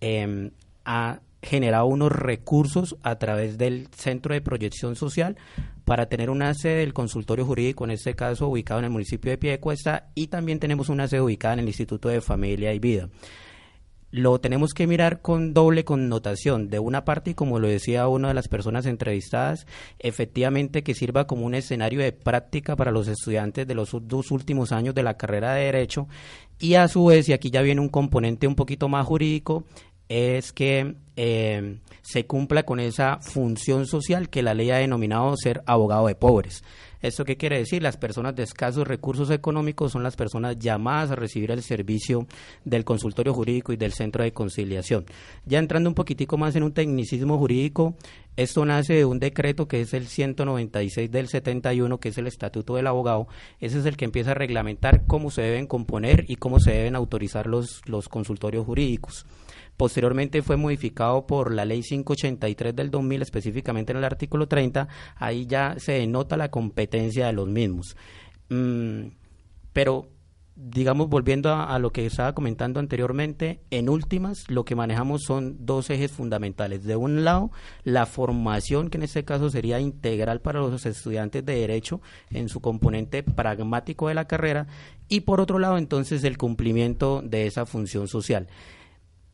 em, 0.00 0.52
ha 0.86 1.20
generado 1.42 1.86
unos 1.86 2.12
recursos 2.12 2.96
a 3.02 3.18
través 3.18 3.58
del 3.58 3.88
Centro 3.88 4.32
de 4.32 4.40
Proyección 4.40 4.96
Social 4.96 5.36
para 5.84 6.06
tener 6.06 6.30
una 6.30 6.54
sede 6.54 6.78
del 6.78 6.94
consultorio 6.94 7.44
jurídico, 7.44 7.84
en 7.84 7.90
este 7.90 8.14
caso 8.14 8.48
ubicado 8.48 8.80
en 8.80 8.84
el 8.86 8.90
municipio 8.90 9.30
de 9.30 9.38
Piedecuesta, 9.38 10.10
y 10.14 10.28
también 10.28 10.58
tenemos 10.58 10.88
una 10.88 11.06
sede 11.06 11.20
ubicada 11.20 11.54
en 11.54 11.60
el 11.60 11.66
Instituto 11.68 12.08
de 12.08 12.22
Familia 12.22 12.72
y 12.72 12.78
Vida 12.78 13.10
lo 14.10 14.40
tenemos 14.40 14.74
que 14.74 14.86
mirar 14.86 15.20
con 15.20 15.54
doble 15.54 15.84
connotación. 15.84 16.68
De 16.68 16.78
una 16.78 17.04
parte, 17.04 17.30
y 17.30 17.34
como 17.34 17.58
lo 17.58 17.68
decía 17.68 18.08
una 18.08 18.28
de 18.28 18.34
las 18.34 18.48
personas 18.48 18.86
entrevistadas, 18.86 19.66
efectivamente 19.98 20.82
que 20.82 20.94
sirva 20.94 21.26
como 21.26 21.46
un 21.46 21.54
escenario 21.54 22.00
de 22.00 22.12
práctica 22.12 22.76
para 22.76 22.90
los 22.90 23.08
estudiantes 23.08 23.66
de 23.66 23.74
los 23.74 23.96
dos 24.02 24.30
últimos 24.30 24.72
años 24.72 24.94
de 24.94 25.02
la 25.02 25.16
carrera 25.16 25.54
de 25.54 25.64
Derecho. 25.64 26.08
Y 26.58 26.74
a 26.74 26.88
su 26.88 27.06
vez, 27.06 27.28
y 27.28 27.32
aquí 27.32 27.50
ya 27.50 27.62
viene 27.62 27.80
un 27.80 27.88
componente 27.88 28.46
un 28.46 28.54
poquito 28.54 28.88
más 28.88 29.06
jurídico, 29.06 29.64
es 30.08 30.52
que 30.52 30.96
eh, 31.16 31.78
se 32.02 32.26
cumpla 32.26 32.64
con 32.64 32.80
esa 32.80 33.18
función 33.20 33.86
social 33.86 34.28
que 34.28 34.42
la 34.42 34.54
ley 34.54 34.70
ha 34.70 34.78
denominado 34.78 35.36
ser 35.36 35.62
abogado 35.66 36.08
de 36.08 36.16
pobres. 36.16 36.64
¿Esto 37.02 37.24
qué 37.24 37.36
quiere 37.36 37.58
decir? 37.58 37.82
Las 37.82 37.96
personas 37.96 38.34
de 38.36 38.42
escasos 38.42 38.86
recursos 38.86 39.30
económicos 39.30 39.92
son 39.92 40.02
las 40.02 40.16
personas 40.16 40.58
llamadas 40.58 41.10
a 41.10 41.16
recibir 41.16 41.50
el 41.50 41.62
servicio 41.62 42.26
del 42.64 42.84
consultorio 42.84 43.32
jurídico 43.32 43.72
y 43.72 43.76
del 43.76 43.92
centro 43.92 44.22
de 44.22 44.32
conciliación. 44.32 45.06
Ya 45.46 45.58
entrando 45.58 45.88
un 45.88 45.94
poquitico 45.94 46.36
más 46.36 46.56
en 46.56 46.62
un 46.62 46.72
tecnicismo 46.72 47.38
jurídico, 47.38 47.94
esto 48.36 48.64
nace 48.64 48.94
de 48.94 49.04
un 49.04 49.18
decreto 49.18 49.66
que 49.66 49.80
es 49.80 49.94
el 49.94 50.06
196 50.06 51.10
del 51.10 51.28
71, 51.28 51.98
que 51.98 52.10
es 52.10 52.18
el 52.18 52.26
Estatuto 52.26 52.76
del 52.76 52.86
Abogado. 52.86 53.28
Ese 53.60 53.78
es 53.78 53.86
el 53.86 53.96
que 53.96 54.04
empieza 54.04 54.32
a 54.32 54.34
reglamentar 54.34 55.06
cómo 55.06 55.30
se 55.30 55.42
deben 55.42 55.66
componer 55.66 56.24
y 56.28 56.36
cómo 56.36 56.60
se 56.60 56.72
deben 56.72 56.96
autorizar 56.96 57.46
los, 57.46 57.82
los 57.86 58.08
consultorios 58.08 58.66
jurídicos. 58.66 59.26
Posteriormente 59.80 60.42
fue 60.42 60.58
modificado 60.58 61.26
por 61.26 61.54
la 61.54 61.64
ley 61.64 61.80
583 61.80 62.76
del 62.76 62.90
2000, 62.90 63.22
específicamente 63.22 63.92
en 63.92 63.96
el 63.96 64.04
artículo 64.04 64.46
30. 64.46 64.86
Ahí 65.16 65.46
ya 65.46 65.76
se 65.78 65.92
denota 65.92 66.36
la 66.36 66.50
competencia 66.50 67.28
de 67.28 67.32
los 67.32 67.48
mismos. 67.48 67.96
Mm, 68.50 69.06
pero 69.72 70.10
digamos, 70.54 71.08
volviendo 71.08 71.54
a, 71.54 71.78
lo 71.78 71.92
que 71.92 72.04
estaba 72.04 72.34
comentando 72.34 72.78
anteriormente, 72.78 73.62
en 73.70 73.88
últimas, 73.88 74.44
lo 74.50 74.66
que 74.66 74.74
manejamos 74.74 75.22
son 75.22 75.64
dos 75.64 75.88
ejes 75.88 76.10
fundamentales. 76.10 76.84
De 76.84 76.96
un 76.96 77.24
lado, 77.24 77.50
la 77.82 78.04
formación, 78.04 78.90
que 78.90 78.98
en 78.98 79.04
este 79.04 79.24
caso 79.24 79.48
sería 79.48 79.80
integral 79.80 80.42
para 80.42 80.60
los 80.60 80.84
estudiantes 80.84 81.42
de 81.42 81.54
Derecho 81.54 82.02
en 82.28 82.50
su 82.50 82.60
componente 82.60 83.22
pragmático 83.22 84.08
de 84.08 84.14
la 84.14 84.26
carrera, 84.26 84.66
y 85.08 85.20
por 85.20 85.40
otro 85.40 85.58
lado, 85.58 85.78
entonces, 85.78 86.22
el 86.24 86.36
cumplimiento 86.36 87.22
de 87.22 87.46
esa 87.46 87.64
función 87.64 88.08
social. 88.08 88.46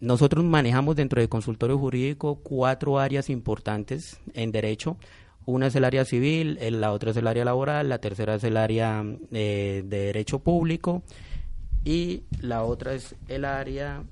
Nosotros 0.00 0.44
manejamos 0.44 0.94
dentro 0.96 1.20
del 1.20 1.28
consultorio 1.28 1.78
jurídico 1.78 2.36
cuatro 2.42 2.98
áreas 2.98 3.30
importantes 3.30 4.20
en 4.34 4.52
derecho. 4.52 4.98
Una 5.46 5.68
es 5.68 5.76
el 5.76 5.84
área 5.84 6.04
civil, 6.04 6.58
la 6.80 6.92
otra 6.92 7.12
es 7.12 7.16
el 7.16 7.26
área 7.26 7.44
laboral, 7.44 7.88
la 7.88 7.98
tercera 7.98 8.34
es 8.34 8.44
el 8.44 8.56
área 8.56 9.04
eh, 9.32 9.82
de 9.86 9.98
derecho 9.98 10.40
público 10.40 11.02
y 11.84 12.24
la 12.40 12.64
otra 12.64 12.94
es 12.94 13.14
el 13.28 13.44
área 13.44 14.04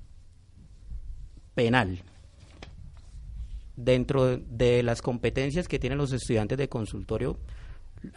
penal. 1.55 2.03
Dentro 3.77 4.37
de 4.37 4.83
las 4.85 5.03
competencias 5.03 5.67
que 5.67 5.81
tienen 5.81 5.99
los 5.99 6.13
estudiantes 6.13 6.57
de 6.57 6.69
consultorio, 6.69 7.37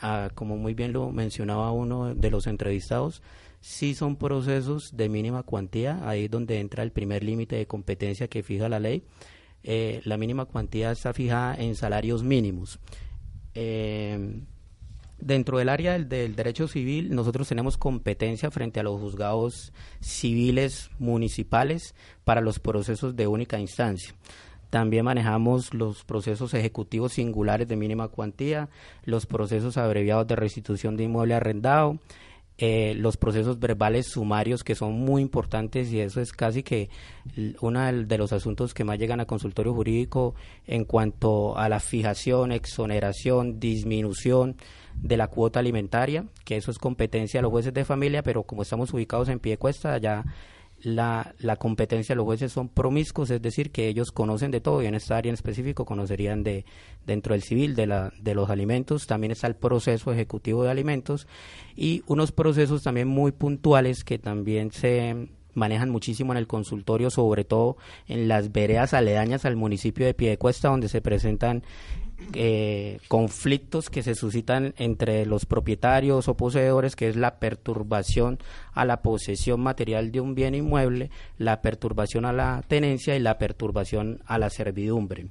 ah, 0.02 0.30
como 0.36 0.56
muy 0.56 0.76
bien 0.76 0.94
lo 0.94 1.12
mencionaba 1.12 1.72
uno 1.72 2.14
de 2.14 2.30
los 2.30 2.46
entrevistados, 2.46 3.24
sí 3.62 3.96
son 3.96 4.16
procesos 4.16 4.96
de 4.96 5.10
mínima 5.10 5.44
cuantía, 5.44 6.08
ahí 6.08 6.26
es 6.26 6.32
donde 6.32 6.60
entra 6.60 6.84
el 6.84 6.92
primer 6.92 7.24
límite 7.24 7.56
de 7.56 7.68
competencia 7.68 8.28
que 8.28 8.44
fija 8.44 8.70
la 8.70 8.80
ley. 8.80 9.04
Eh, 9.64 10.02
la 10.06 10.18
mínima 10.18 10.46
cuantía 10.46 10.92
está 10.92 11.14
fijada 11.14 11.56
en 11.56 11.76
salarios 11.76 12.24
mínimos. 12.24 12.80
Eh, 13.54 14.42
dentro 15.20 15.58
del 15.58 15.70
área 15.70 15.94
del, 15.94 16.08
del, 16.08 16.36
derecho 16.36 16.68
civil, 16.68 17.14
nosotros 17.14 17.48
tenemos 17.48 17.78
competencia 17.78 18.52
frente 18.52 18.80
a 18.80 18.84
los 18.84 19.00
juzgados 19.02 19.74
civiles 20.00 20.90
municipales 21.00 21.96
para 22.24 22.42
los 22.42 22.60
procesos 22.60 23.16
de 23.16 23.28
única 23.28 23.60
instancia. 23.60 24.14
También 24.70 25.06
manejamos 25.06 25.74
los 25.74 26.04
procesos 26.04 26.54
ejecutivos 26.54 27.14
singulares 27.14 27.68
de 27.68 27.78
mínima 27.78 28.10
cuantía, 28.10 28.70
los 29.06 29.26
procesos 29.26 29.78
abreviados 29.78 30.28
de 30.28 30.36
restitución 30.36 30.98
de 30.98 31.06
inmueble 31.06 31.36
arrendado, 31.36 32.00
eh, 32.60 32.96
los 32.96 33.18
procesos 33.18 33.60
verbales 33.60 34.08
sumarios 34.08 34.64
que 34.64 34.74
son 34.74 34.94
muy 34.94 35.22
importantes 35.22 35.92
y 35.92 36.00
eso 36.00 36.22
es 36.22 36.32
casi 36.32 36.64
que 36.64 36.90
uno 37.62 37.82
de 37.92 38.18
los 38.18 38.34
asuntos 38.34 38.74
que 38.74 38.84
más 38.84 38.98
llegan 38.98 39.20
a 39.20 39.26
consultorio 39.26 39.74
jurídico 39.74 40.34
en 40.66 40.84
cuanto 40.84 41.58
a 41.58 41.70
la 41.70 41.80
fijación, 41.80 42.52
exoneración, 42.52 43.60
disminución 43.60 44.56
de 44.96 45.18
la 45.18 45.28
cuota 45.28 45.60
alimentaria, 45.60 46.26
que 46.46 46.58
eso 46.58 46.72
es 46.72 46.80
competencia 46.80 47.38
de 47.38 47.44
los 47.44 47.52
jueces 47.52 47.74
de 47.74 47.86
familia, 47.86 48.24
pero 48.24 48.42
como 48.44 48.64
estamos 48.64 48.92
ubicados 48.92 49.30
en 49.30 49.40
pie 49.40 49.58
cuesta, 49.58 49.98
ya 50.00 50.26
la, 50.82 51.34
la 51.40 51.56
competencia 51.56 52.14
de 52.14 52.18
los 52.18 52.26
jueces 52.26 52.52
son 52.52 52.70
promiscuos, 52.70 53.32
es 53.32 53.42
decir, 53.42 53.72
que 53.72 53.88
ellos 53.88 54.12
conocen 54.12 54.52
de 54.52 54.62
todo 54.62 54.82
y 54.82 54.86
en 54.86 54.96
esta 54.96 55.18
área 55.18 55.30
en 55.30 55.34
específico 55.34 55.86
conocerían 55.86 56.44
de 56.44 56.66
dentro 57.06 57.34
del 57.34 57.42
civil 57.42 57.76
de, 57.76 57.88
la, 57.88 58.14
de 58.20 58.36
los 58.36 58.50
alimentos, 58.50 59.08
también 59.08 59.32
está 59.32 59.48
el 59.48 59.56
proceso 59.56 60.12
ejecutivo 60.12 60.64
de 60.64 60.72
alimentos 60.72 61.28
y 61.76 62.04
unos 62.08 62.32
procesos 62.32 62.84
también 62.84 63.08
muy 63.08 63.32
puntuales 63.32 64.04
que 64.04 64.20
también 64.20 64.72
se 64.72 65.30
manejan 65.54 65.90
muchísimo 65.90 66.34
en 66.34 66.38
el 66.38 66.48
consultorio, 66.48 67.10
sobre 67.10 67.44
todo 67.44 67.78
en 68.08 68.28
las 68.28 68.52
veredas 68.52 68.94
aledañas 68.94 69.46
al 69.46 69.56
municipio 69.56 70.06
de 70.06 70.14
Piedecuesta, 70.14 70.70
donde 70.70 70.88
se 70.88 71.02
presentan 71.02 71.64
eh, 72.34 73.00
conflictos 73.08 73.90
que 73.90 74.04
se 74.04 74.16
suscitan 74.16 74.74
entre 74.78 75.26
los 75.26 75.46
propietarios 75.46 76.28
o 76.28 76.36
poseedores, 76.36 76.96
que 76.96 77.08
es 77.08 77.16
la 77.16 77.40
perturbación 77.40 78.40
a 78.74 78.86
la 78.86 79.02
posesión 79.02 79.62
material 79.62 80.12
de 80.12 80.22
un 80.22 80.36
bien 80.36 80.56
inmueble, 80.56 81.12
la 81.38 81.62
perturbación 81.62 82.26
a 82.26 82.34
la 82.34 82.64
tenencia 82.68 83.16
y 83.16 83.20
la 83.20 83.38
perturbación 83.38 84.22
a 84.26 84.40
la 84.40 84.50
servidumbre. 84.50 85.28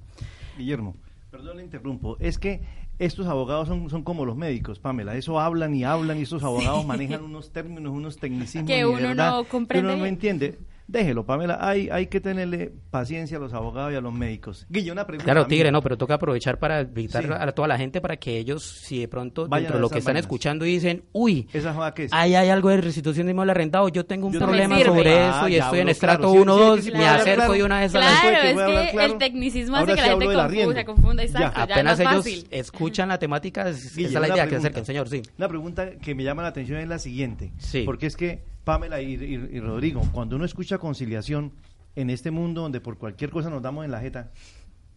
Guillermo, 0.57 0.97
perdón, 1.31 1.59
le 1.59 1.65
interrumpo. 1.65 2.17
Es 2.21 2.39
que 2.39 2.63
estos 2.99 3.27
abogados 3.27 3.69
son, 3.69 3.91
son 3.91 4.03
como 4.03 4.25
los 4.25 4.37
médicos, 4.37 4.79
Pamela. 4.79 5.17
Eso 5.17 5.39
hablan 5.39 5.75
y 5.75 5.85
hablan 5.85 6.19
y 6.19 6.23
estos 6.23 6.43
abogados 6.43 6.87
manejan 6.87 7.23
unos 7.23 7.53
términos, 7.53 7.93
unos 7.93 8.17
tecnicismos. 8.17 8.71
Que 8.71 8.87
uno 8.87 9.15
no 9.15 9.45
comprende. 9.45 9.89
Que 9.89 9.95
uno 9.95 10.01
no 10.01 10.07
entiende. 10.07 10.59
Déjelo, 10.89 11.27
Pamela, 11.27 11.59
hay, 11.61 11.89
hay 11.91 12.07
que 12.07 12.21
tenerle 12.21 12.73
paciencia 12.91 13.39
a 13.39 13.41
los 13.41 13.53
abogados 13.53 13.93
y 13.93 13.97
a 13.97 14.01
los 14.01 14.13
médicos. 14.13 14.67
Guille, 14.69 14.93
una 14.93 15.05
pregunta. 15.05 15.25
Claro, 15.25 15.47
Tigre, 15.49 15.73
no, 15.73 15.83
pero 15.83 15.99
toca 15.99 16.15
aprovechar 16.15 16.59
para 16.59 16.83
invitar 16.83 17.33
a 17.33 17.51
toda 17.53 17.67
la 17.67 17.77
gente 17.77 18.01
para 18.01 18.17
que 18.17 18.39
ellos, 18.39 18.63
si 18.63 19.01
de 19.01 19.09
pronto, 19.09 19.49
dentro 19.49 19.77
de 19.77 19.81
lo 19.81 19.91
que 19.91 19.99
están 19.99 20.17
escuchando 20.17 20.65
y 20.65 20.75
dicen, 20.75 21.03
uy, 21.13 21.49
¿Esa 21.53 21.93
qué 21.93 22.05
es? 22.05 22.13
ahí 22.13 22.37
hay 22.37 22.51
algo 22.51 22.69
de 22.69 22.77
restitución 22.77 23.27
de 23.27 23.33
inmueble 23.33 23.51
arrendado, 23.51 23.89
yo 23.89 24.07
tengo 24.07 24.29
un 24.29 24.35
problema 24.35 24.79
sobre 24.81 25.29
eso 25.29 25.49
y 25.49 25.57
ah, 25.57 25.65
estoy 25.65 25.81
en 25.81 25.89
estrato 25.89 26.31
1 26.31 26.55
o 26.55 26.59
2, 26.77 26.93
me 26.93 27.07
acerco 27.07 27.53
de 27.53 27.65
una 27.65 27.81
vez 27.81 27.95
a 27.95 28.01
la 28.01 28.21
Claro, 28.21 28.39
es 28.39 28.93
que 28.93 29.05
el 29.05 29.19
tecnicismo 29.19 29.77
hace 29.77 29.95
que 29.95 30.03
la 30.03 30.49
gente 30.49 30.75
se 30.75 30.85
confunda, 30.85 31.23
exacto. 31.25 31.61
Apenas 31.61 31.99
ellos 31.99 32.47
escuchan 32.51 33.09
la 33.09 33.19
temática, 33.19 33.69
esa 33.69 34.01
es 34.01 34.13
la 34.13 34.29
idea 34.29 34.47
que 34.47 34.57
acerquen, 34.57 34.85
señor, 34.85 35.09
sí. 35.09 35.23
La 35.37 35.49
pregunta 35.49 35.97
que 35.97 36.15
me 36.15 36.23
llama 36.23 36.43
la 36.43 36.49
atención 36.49 36.79
es 36.79 36.89
la 36.89 37.01
siguiente, 37.01 37.53
porque 37.85 38.07
es 38.07 38.17
que 38.17 38.56
Pamela 38.67 39.01
y, 39.01 39.61
Rodrigo, 39.61 40.03
cuando 40.11 40.35
uno 40.35 40.45
escucha 40.45 40.79
conciliación 40.79 41.53
en 41.95 42.11
este 42.11 42.33
mundo 42.33 42.63
donde 42.63 42.81
por 42.81 42.99
cualquier 42.99 43.31
cosa 43.31 43.49
nos 43.49 43.63
damos 43.63 43.85
en 43.85 43.93
la 43.93 44.01
jeta, 44.01 44.33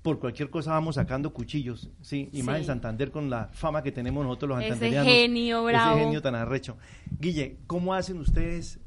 por 0.01 0.19
cualquier 0.19 0.49
cosa 0.49 0.71
vamos 0.71 0.95
sacando 0.95 1.31
cuchillos, 1.33 1.91
sí, 2.01 2.29
y 2.33 2.41
más 2.41 2.57
en 2.57 2.65
Santander 2.65 3.11
con 3.11 3.29
la 3.29 3.49
fama 3.49 3.83
que 3.83 3.91
tenemos 3.91 4.25
nosotros 4.25 4.57
los 4.57 4.63
ese 4.63 4.91
genio 5.03 5.63
bravo. 5.63 5.97
ese 5.97 6.03
genio 6.03 6.19
tan 6.19 6.33
arrecho. 6.33 6.79
Guille, 7.19 7.59
¿cómo 7.67 7.93
hacen 7.93 8.17
ustedes 8.17 8.79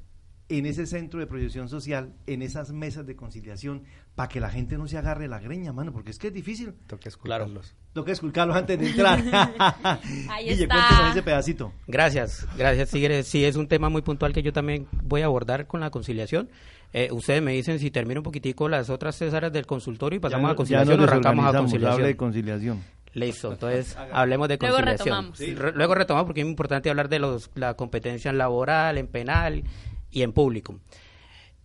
en 0.49 0.67
ese 0.67 0.87
centro 0.87 1.21
de 1.21 1.29
proyección 1.29 1.69
social, 1.69 2.13
en 2.27 2.43
esas 2.43 2.73
mesas 2.73 3.07
de 3.07 3.15
conciliación, 3.15 3.85
para 4.15 4.29
que 4.29 4.41
la 4.41 4.51
gente 4.51 4.77
no 4.77 4.87
se 4.87 4.99
agarre 4.99 5.27
la 5.27 5.39
greña, 5.41 5.73
mano, 5.73 5.93
porque 5.93 6.11
es 6.11 6.19
que 6.19 6.29
es 6.29 6.35
difícil. 6.35 6.75
Toca 6.87 7.09
escucharlos. 7.09 7.75
Toca 7.95 8.13
esculcarlos 8.13 8.57
antes 8.57 8.79
de 8.79 8.91
entrar. 8.91 9.19
Ahí 10.31 10.49
Guille, 10.51 10.63
está. 10.65 11.11
ese 11.11 11.23
pedacito. 11.23 11.73
Gracias, 11.87 12.47
gracias 12.57 12.91
Tigre. 12.91 13.23
Sí, 13.23 13.45
es 13.45 13.57
un 13.57 13.69
tema 13.69 13.89
muy 13.89 14.03
puntual 14.03 14.33
que 14.33 14.43
yo 14.43 14.53
también 14.53 14.87
voy 15.03 15.23
a 15.23 15.27
abordar 15.27 15.67
con 15.67 15.81
la 15.81 15.91
conciliación. 15.91 16.51
Eh, 16.93 17.09
ustedes 17.11 17.41
me 17.43 17.53
dicen 17.53 17.79
si 17.79 17.91
termino 17.91 18.21
un 18.21 18.25
poquitico 18.25 18.69
las 18.69 18.91
otras 18.91 19.17
tres 19.17 19.33
áreas 19.33 19.53
del 19.53 19.65
consultorio 19.67 20.19
y 20.19 20.21
pasamos 20.21 20.49
Ya 20.49 20.53
a 20.53 20.57
conciliación 20.57 21.01
o 21.01 21.05
arrancamos 21.05 21.47
a 21.55 21.59
conciliación. 21.59 21.93
hable 21.95 22.07
de 22.09 22.17
conciliación. 22.17 22.83
Listo, 23.15 23.53
entonces 23.53 23.97
hablemos 24.13 24.49
de 24.49 24.59
Luego 24.61 24.77
conciliación. 24.77 25.33
retomamos. 25.33 25.39
Re- 25.59 25.73
Luego 25.73 25.95
retomamos 25.95 26.27
porque 26.27 26.41
es 26.41 26.47
muy 26.47 26.51
importante 26.53 26.91
hablar 26.91 27.09
de 27.09 27.19
los, 27.19 27.51
la 27.55 27.75
competencia 27.75 28.31
en 28.31 28.37
laboral, 28.39 28.99
en 28.99 29.07
penal 29.07 29.65
y 30.11 30.21
en 30.23 30.33
público. 30.33 30.79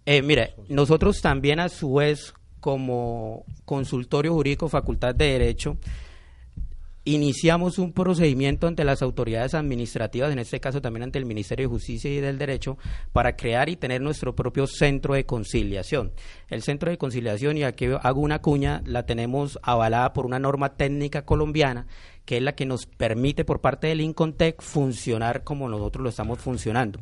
Eh, 0.09 0.21
mire, 0.21 0.53
nosotros 0.69 1.19
también 1.21 1.59
a 1.59 1.67
su 1.67 1.95
vez 1.95 2.33
como 2.61 3.43
consultorio 3.65 4.33
jurídico 4.33 4.69
Facultad 4.69 5.13
de 5.13 5.33
Derecho 5.33 5.77
iniciamos 7.03 7.77
un 7.77 7.91
procedimiento 7.91 8.67
ante 8.67 8.85
las 8.85 9.01
autoridades 9.01 9.53
administrativas, 9.53 10.31
en 10.31 10.39
este 10.39 10.61
caso 10.61 10.81
también 10.81 11.03
ante 11.03 11.19
el 11.19 11.25
Ministerio 11.25 11.67
de 11.67 11.73
Justicia 11.73 12.09
y 12.09 12.21
del 12.21 12.37
Derecho, 12.37 12.77
para 13.11 13.35
crear 13.35 13.67
y 13.67 13.75
tener 13.75 13.99
nuestro 13.99 14.33
propio 14.33 14.65
centro 14.65 15.13
de 15.13 15.25
conciliación. 15.25 16.13
El 16.47 16.61
centro 16.63 16.89
de 16.89 16.97
conciliación, 16.97 17.57
y 17.57 17.63
aquí 17.63 17.87
hago 18.01 18.21
una 18.21 18.39
cuña, 18.39 18.83
la 18.85 19.05
tenemos 19.05 19.59
avalada 19.61 20.13
por 20.13 20.25
una 20.25 20.39
norma 20.39 20.75
técnica 20.75 21.25
colombiana, 21.25 21.85
que 22.23 22.37
es 22.37 22.43
la 22.43 22.55
que 22.55 22.65
nos 22.65 22.85
permite 22.85 23.43
por 23.43 23.59
parte 23.59 23.87
del 23.87 23.99
Incontec 23.99 24.61
funcionar 24.61 25.43
como 25.43 25.67
nosotros 25.67 26.01
lo 26.01 26.09
estamos 26.09 26.39
funcionando. 26.39 26.99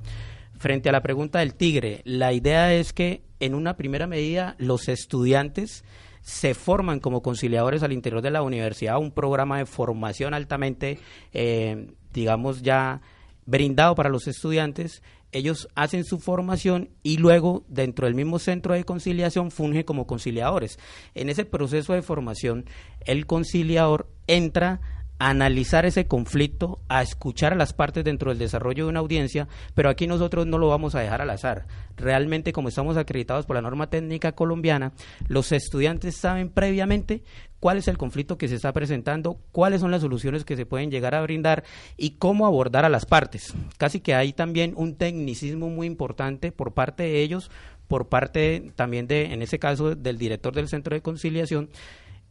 Frente 0.58 0.90
a 0.90 0.92
la 0.92 1.02
pregunta 1.02 1.40
del 1.40 1.56
tigre, 1.56 2.02
la 2.06 2.32
idea 2.32 2.74
es 2.74 2.94
que 2.94 3.24
en 3.40 3.56
una 3.56 3.76
primera 3.76 4.08
medida 4.08 4.56
los 4.58 4.88
estudiantes 4.88 5.84
se 6.22 6.54
forman 6.54 7.00
como 7.00 7.22
conciliadores 7.22 7.84
al 7.84 7.92
interior 7.92 8.22
de 8.22 8.32
la 8.32 8.42
universidad, 8.42 8.98
un 8.98 9.12
programa 9.12 9.60
de 9.60 9.66
formación 9.66 10.34
altamente, 10.34 10.98
eh, 11.34 11.92
digamos, 12.14 12.64
ya 12.64 13.02
brindado 13.46 13.94
para 13.96 14.10
los 14.10 14.28
estudiantes. 14.28 15.04
Ellos 15.32 15.68
hacen 15.76 16.04
su 16.04 16.20
formación 16.20 16.90
y 17.04 17.18
luego 17.18 17.64
dentro 17.68 18.08
del 18.08 18.16
mismo 18.16 18.40
centro 18.40 18.74
de 18.74 18.86
conciliación 18.86 19.52
fungen 19.52 19.84
como 19.84 20.08
conciliadores. 20.08 20.80
En 21.14 21.30
ese 21.30 21.46
proceso 21.46 21.94
de 21.94 22.02
formación, 22.02 22.66
el 23.02 23.28
conciliador 23.28 24.10
entra 24.26 24.80
analizar 25.18 25.86
ese 25.86 26.08
conflicto, 26.08 26.80
a 26.90 27.02
escuchar 27.02 27.54
a 27.54 27.56
las 27.56 27.74
partes 27.74 28.04
dentro 28.04 28.30
del 28.30 28.40
desarrollo 28.40 28.86
de 28.86 28.90
una 28.90 29.00
audiencia, 29.00 29.48
pero 29.74 29.90
aquí 29.90 30.08
nosotros 30.08 30.46
no 30.46 30.58
lo 30.58 30.68
vamos 30.68 30.96
a 30.96 31.00
dejar 31.00 31.22
al 31.22 31.30
azar. 31.30 31.68
Realmente, 31.96 32.52
como 32.52 32.70
estamos 32.70 32.98
acreditados 32.98 33.46
por 33.46 33.56
la 33.56 33.62
norma 33.62 33.90
técnica 33.90 34.34
colombiana, 34.34 34.92
los 35.28 35.52
estudiantes 35.52 36.18
saben 36.18 36.50
previamente 36.50 37.24
cuál 37.60 37.78
es 37.78 37.88
el 37.88 37.98
conflicto 37.98 38.38
que 38.38 38.48
se 38.48 38.56
está 38.56 38.74
presentando, 38.74 39.40
cuáles 39.52 39.82
son 39.82 39.92
las 39.92 40.02
soluciones 40.02 40.44
que 40.44 40.58
se 40.58 40.66
pueden 40.66 40.92
llegar 40.92 41.16
a 41.16 41.22
brindar 41.22 41.64
y 41.98 42.12
cómo 42.12 42.46
abordar 42.46 42.84
a 42.86 42.90
las 42.90 43.06
partes. 43.06 43.54
Casi 43.78 44.02
que 44.02 44.16
hay 44.16 44.34
también 44.34 44.74
un 44.76 44.96
tecnicismo 44.96 45.70
muy 45.70 45.88
importante 45.88 46.52
por 46.52 46.74
parte 46.74 47.04
de 47.04 47.22
ellos, 47.22 47.50
por 47.88 48.10
parte 48.10 48.72
también 48.76 49.08
de, 49.08 49.34
en 49.34 49.42
ese 49.42 49.60
caso, 49.60 49.96
del 49.96 50.18
director 50.18 50.54
del 50.54 50.68
centro 50.68 50.94
de 50.94 51.02
conciliación, 51.02 51.70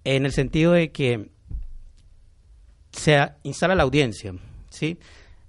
en 0.05 0.27
el 0.27 0.33
sentido 0.33 0.73
de 0.73 0.93
que 0.93 1.31
se 3.05 3.33
instala 3.43 3.75
la 3.75 3.83
audiencia, 3.83 4.35
¿sí? 4.71 4.99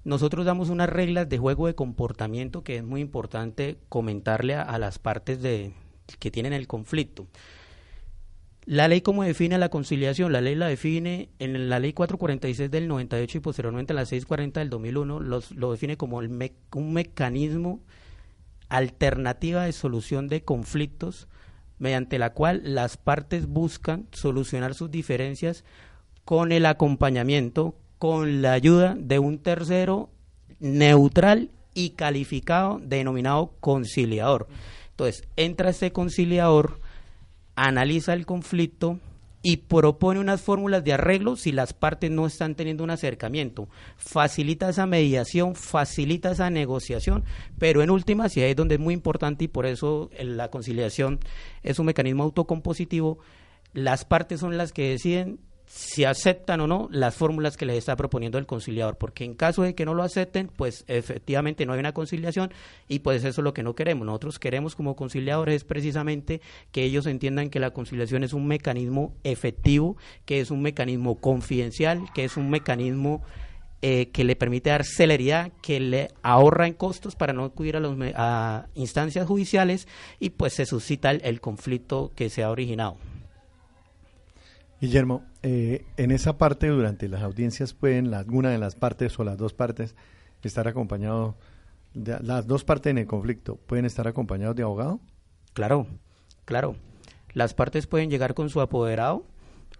Nosotros 0.04 0.46
damos 0.46 0.70
unas 0.70 0.90
reglas 0.90 1.30
de 1.30 1.38
juego 1.38 1.68
de 1.68 1.74
comportamiento 1.74 2.66
que 2.66 2.76
es 2.76 2.84
muy 2.84 3.00
importante 3.00 3.78
comentarle 3.88 4.56
a, 4.56 4.78
las 4.78 5.00
partes 5.00 5.42
de, 5.42 5.72
que 6.20 6.32
tienen 6.32 6.52
el 6.52 6.68
conflicto. 6.68 7.28
La 8.66 8.90
ley, 8.90 9.00
¿cómo 9.00 9.24
define 9.24 9.58
la 9.58 9.70
conciliación? 9.70 10.34
La 10.34 10.42
ley 10.42 10.56
la 10.56 10.68
define 10.68 11.30
en 11.40 11.70
la 11.70 11.80
ley 11.80 11.94
446 11.94 12.70
del 12.70 12.90
98 12.90 13.38
y 13.38 13.42
posteriormente 13.42 13.94
en 13.94 13.96
la 13.96 14.06
640 14.06 14.60
del 14.60 14.70
2001, 14.70 15.22
los, 15.22 15.52
lo 15.52 15.72
define 15.72 15.96
como 15.96 16.18
un 16.18 16.94
mecanismo 16.94 17.80
alternativa 18.68 19.64
de 19.64 19.72
solución 19.72 20.28
de 20.28 20.44
conflictos 20.44 21.30
mediante 21.80 22.20
la 22.20 22.34
cual 22.34 22.62
las 22.76 22.98
partes 22.98 23.48
buscan 23.48 24.08
solucionar 24.12 24.74
sus 24.74 24.92
diferencias 24.92 25.64
con 26.26 26.52
el 26.52 26.66
acompañamiento, 26.66 27.76
con 28.00 28.42
la 28.42 28.54
ayuda 28.54 28.96
de 29.00 29.20
un 29.20 29.38
tercero 29.38 30.10
neutral 30.60 31.52
y 31.74 31.92
calificado 31.92 32.82
denominado 32.84 33.54
conciliador. 33.60 34.48
Entonces, 34.92 35.28
entra 35.36 35.70
este 35.70 35.92
conciliador, 35.92 36.80
analiza 37.56 38.14
el 38.14 38.26
conflicto 38.26 39.00
y 39.44 39.58
propone 39.58 40.20
unas 40.20 40.42
fórmulas 40.42 40.84
de 40.84 40.94
arreglo 40.94 41.36
si 41.36 41.52
las 41.52 41.74
partes 41.74 42.10
no 42.10 42.26
están 42.26 42.56
teniendo 42.56 42.84
un 42.84 42.90
acercamiento. 42.90 43.70
Facilita 43.96 44.70
esa 44.70 44.88
mediación, 44.88 45.54
facilita 45.54 46.32
esa 46.32 46.50
negociación, 46.50 47.24
pero 47.60 47.84
en 47.84 47.92
últimas, 47.92 48.36
y 48.36 48.42
ahí 48.42 48.52
es 48.52 48.56
donde 48.56 48.76
es 48.76 48.82
muy 48.82 48.96
importante 48.96 49.44
y 49.46 49.48
por 49.48 49.68
eso 49.68 50.10
la 50.18 50.50
conciliación 50.50 51.20
es 51.62 51.78
un 51.78 51.86
mecanismo 51.86 52.24
autocompositivo, 52.24 53.20
las 53.74 54.06
partes 54.06 54.40
son 54.40 54.58
las 54.58 54.72
que 54.74 54.90
deciden 54.90 55.38
si 55.66 56.06
aceptan 56.06 56.62
o 56.62 56.68
no 56.68 56.88
las 56.92 57.16
fórmulas 57.16 57.58
que 57.58 57.66
les 57.66 57.78
está 57.78 57.96
proponiendo 57.96 58.38
el 58.38 58.46
conciliador, 58.46 58.98
porque 58.98 59.24
en 59.24 59.34
caso 59.34 59.64
de 59.64 59.76
que 59.76 59.86
no 59.86 59.94
lo 59.94 60.04
acepten, 60.04 60.48
pues 60.48 60.86
efectivamente 60.88 61.66
no 61.66 61.74
hay 61.74 61.80
una 61.80 61.94
conciliación 61.94 62.54
y 62.88 63.00
pues 63.00 63.24
eso 63.24 63.42
es 63.42 63.44
lo 63.44 63.54
que 63.54 63.64
no 63.64 63.76
queremos. 63.76 64.06
Nosotros 64.06 64.40
queremos 64.40 64.76
como 64.76 64.96
conciliadores 64.96 65.56
es 65.56 65.64
precisamente 65.64 66.42
que 66.72 66.84
ellos 66.84 67.06
entiendan 67.08 67.50
que 67.50 67.60
la 67.60 67.72
conciliación 67.72 68.24
es 68.24 68.34
un 68.34 68.48
mecanismo 68.48 69.14
efectivo, 69.24 69.98
que 70.26 70.40
es 70.40 70.52
un 70.52 70.62
mecanismo 70.62 71.16
confidencial, 71.16 72.04
que 72.14 72.26
es 72.26 72.38
un 72.38 72.50
mecanismo 72.50 73.24
eh, 73.82 74.10
que 74.10 74.24
le 74.24 74.36
permite 74.36 74.70
dar 74.70 74.84
celeridad, 74.84 75.52
que 75.62 75.80
le 75.80 76.10
ahorra 76.24 76.68
en 76.68 76.74
costos 76.74 77.16
para 77.16 77.34
no 77.34 77.44
acudir 77.44 77.76
a, 77.76 77.80
los, 77.80 77.98
a 78.16 78.68
instancias 78.76 79.28
judiciales 79.28 79.88
y 80.20 80.32
pues 80.32 80.54
se 80.54 80.66
suscita 80.66 81.12
el 81.12 81.42
conflicto 81.42 82.12
que 82.16 82.30
se 82.30 82.44
ha 82.44 82.50
originado. 82.50 82.98
Guillermo, 84.88 85.24
eh, 85.44 85.86
en 85.98 86.12
esa 86.12 86.38
parte 86.38 86.68
durante 86.68 87.08
las 87.08 87.22
audiencias 87.22 87.74
pueden 87.74 88.12
la- 88.12 88.20
alguna 88.20 88.50
de 88.50 88.58
las 88.58 88.76
partes 88.76 89.18
o 89.20 89.24
las 89.24 89.38
dos 89.38 89.54
partes 89.54 89.96
estar 90.44 90.68
acompañado 90.68 91.36
de 91.94 92.20
las 92.22 92.46
dos 92.46 92.64
partes 92.64 92.92
en 92.92 92.98
el 92.98 93.08
conflicto 93.08 93.56
pueden 93.56 93.86
estar 93.86 94.08
acompañados 94.08 94.56
de 94.56 94.64
abogado. 94.64 95.00
Claro, 95.54 95.88
claro. 96.46 96.76
Las 97.34 97.54
partes 97.54 97.88
pueden 97.88 98.10
llegar 98.10 98.34
con 98.34 98.50
su 98.50 98.62
apoderado, 98.62 99.26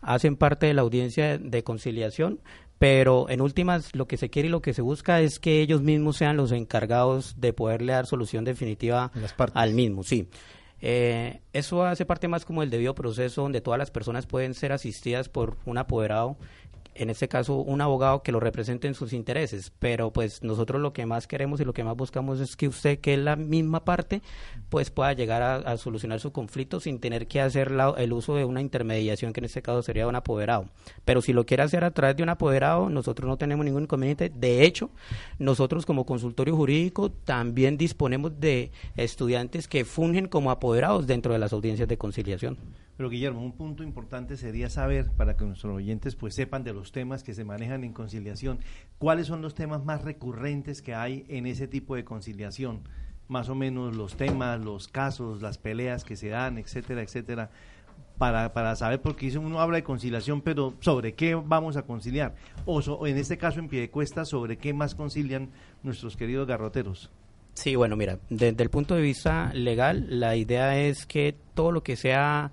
hacen 0.02 0.36
parte 0.38 0.66
de 0.66 0.74
la 0.74 0.82
audiencia 0.82 1.38
de 1.38 1.64
conciliación, 1.64 2.40
pero 2.80 3.30
en 3.30 3.42
últimas 3.42 3.96
lo 3.96 4.08
que 4.08 4.18
se 4.18 4.30
quiere 4.30 4.48
y 4.48 4.52
lo 4.52 4.62
que 4.62 4.74
se 4.74 4.82
busca 4.82 5.22
es 5.22 5.40
que 5.40 5.62
ellos 5.62 5.82
mismos 5.82 6.18
sean 6.18 6.36
los 6.38 6.52
encargados 6.52 7.36
de 7.40 7.54
poderle 7.54 7.94
dar 7.94 8.06
solución 8.06 8.44
definitiva 8.46 9.12
al 9.54 9.74
mismo, 9.74 10.04
sí. 10.04 10.30
Eh, 10.88 11.42
eso 11.52 11.84
hace 11.84 12.06
parte 12.06 12.28
más 12.28 12.46
como 12.46 12.62
el 12.62 12.70
debido 12.70 12.94
proceso 12.94 13.42
donde 13.42 13.60
todas 13.60 13.80
las 13.80 13.90
personas 13.90 14.28
pueden 14.28 14.54
ser 14.54 14.72
asistidas 14.72 15.30
por 15.30 15.58
un 15.66 15.80
apoderado, 15.80 16.38
en 16.96 17.10
este 17.10 17.28
caso 17.28 17.56
un 17.58 17.82
abogado 17.82 18.24
que 18.24 18.32
lo 18.32 18.40
represente 18.40 18.88
en 18.88 18.94
sus 18.96 19.14
intereses, 19.14 19.72
pero 19.80 20.12
pues 20.12 20.42
nosotros 20.44 20.82
lo 20.82 20.94
que 20.94 21.06
más 21.06 21.28
queremos 21.28 21.60
y 21.60 21.66
lo 21.66 21.74
que 21.74 21.84
más 21.84 21.96
buscamos 21.96 22.40
es 22.40 22.56
que 22.56 22.68
usted, 22.68 23.00
que 23.00 23.14
es 23.14 23.20
la 23.20 23.36
misma 23.36 23.84
parte, 23.86 24.22
pues 24.70 24.90
pueda 24.92 25.14
llegar 25.14 25.42
a, 25.44 25.78
solucionar 25.78 26.20
su 26.20 26.32
conflicto 26.32 26.80
sin 26.80 27.00
tener 27.00 27.28
que 27.28 27.42
hacer 27.42 27.70
la- 27.72 27.94
el 27.98 28.14
uso 28.14 28.36
de 28.36 28.46
una 28.46 28.62
intermediación, 28.62 29.34
que 29.34 29.42
en 29.42 29.46
este 29.46 29.62
caso 29.62 29.82
sería 29.84 30.08
un 30.08 30.16
apoderado. 30.16 30.70
Pero 31.04 31.22
si 31.22 31.34
lo 31.34 31.46
quiere 31.46 31.64
hacer 31.64 31.84
a 31.84 31.92
través 31.92 32.16
de 32.16 32.24
un 32.24 32.30
apoderado, 32.30 32.90
nosotros 32.90 33.28
no 33.28 33.38
tenemos 33.38 33.66
ningún 33.66 33.84
inconveniente. 33.84 34.30
De 34.30 34.64
hecho, 34.64 34.90
nosotros 35.38 35.86
como 35.86 36.06
consultorio 36.06 36.56
jurídico 36.56 37.12
también 37.12 37.78
disponemos 37.78 38.40
de 38.40 38.72
estudiantes 38.96 39.68
que 39.68 39.84
fungen 39.86 40.28
como 40.28 40.50
apoderados 40.50 41.08
dentro 41.08 41.34
de 41.34 41.40
las 41.40 41.52
audiencias 41.54 41.88
de 41.90 41.98
conciliación. 41.98 42.58
Pero 42.98 43.10
Guillermo, 43.10 43.42
un 43.44 43.52
punto 43.52 43.84
importante 43.84 44.38
sería 44.38 44.70
saber, 44.70 45.12
para 45.18 45.36
que 45.36 45.44
nuestros 45.46 45.76
oyentes 45.76 46.16
pues 46.16 46.34
sepan 46.36 46.64
de 46.64 46.74
los 46.74 46.92
temas 46.92 47.24
que 47.24 47.34
se 47.34 47.44
manejan 47.44 47.84
en 47.84 47.92
conciliación, 47.94 48.60
cuáles 48.98 49.28
son 49.28 49.42
los 49.42 49.54
temas 49.54 49.84
más 49.84 50.04
recurrentes 50.04 50.82
que 50.82 50.96
hay 50.96 51.26
en 51.28 51.46
ese 51.46 51.68
tipo 51.68 51.96
de 51.96 52.06
conciliación, 52.06 52.82
más 53.28 53.50
o 53.50 53.56
menos 53.56 53.96
los 53.96 54.16
temas, 54.16 54.62
los 54.62 54.88
casos, 54.88 55.42
las 55.42 55.58
peleas 55.58 56.06
que 56.06 56.16
se 56.16 56.30
dan, 56.30 56.58
etcétera, 56.58 57.02
etcétera, 57.02 57.50
para, 58.18 58.54
para 58.54 58.76
saber, 58.78 59.02
porque 59.02 59.38
uno 59.38 59.60
habla 59.60 59.76
de 59.76 59.84
conciliación, 59.84 60.40
pero 60.42 60.74
¿sobre 60.80 61.16
qué 61.16 61.36
vamos 61.36 61.76
a 61.76 61.82
conciliar? 61.82 62.36
O, 62.66 62.82
so- 62.82 63.06
en 63.08 63.18
este 63.18 63.38
caso 63.38 63.60
en 63.60 63.68
Piedecuesta, 63.68 64.24
¿sobre 64.24 64.58
qué 64.58 64.74
más 64.74 64.96
concilian 64.96 65.50
nuestros 65.84 66.16
queridos 66.16 66.48
garroteros? 66.48 67.12
Sí, 67.56 67.76
bueno, 67.76 67.96
mira, 67.98 68.20
desde 68.30 68.64
el 68.64 68.70
punto 68.70 68.96
de 68.96 69.02
vista 69.02 69.52
legal, 69.54 70.06
la 70.10 70.36
idea 70.38 70.78
es 70.80 71.06
que 71.06 71.36
todo 71.54 71.72
lo 71.72 71.84
que 71.84 71.96
sea, 71.96 72.52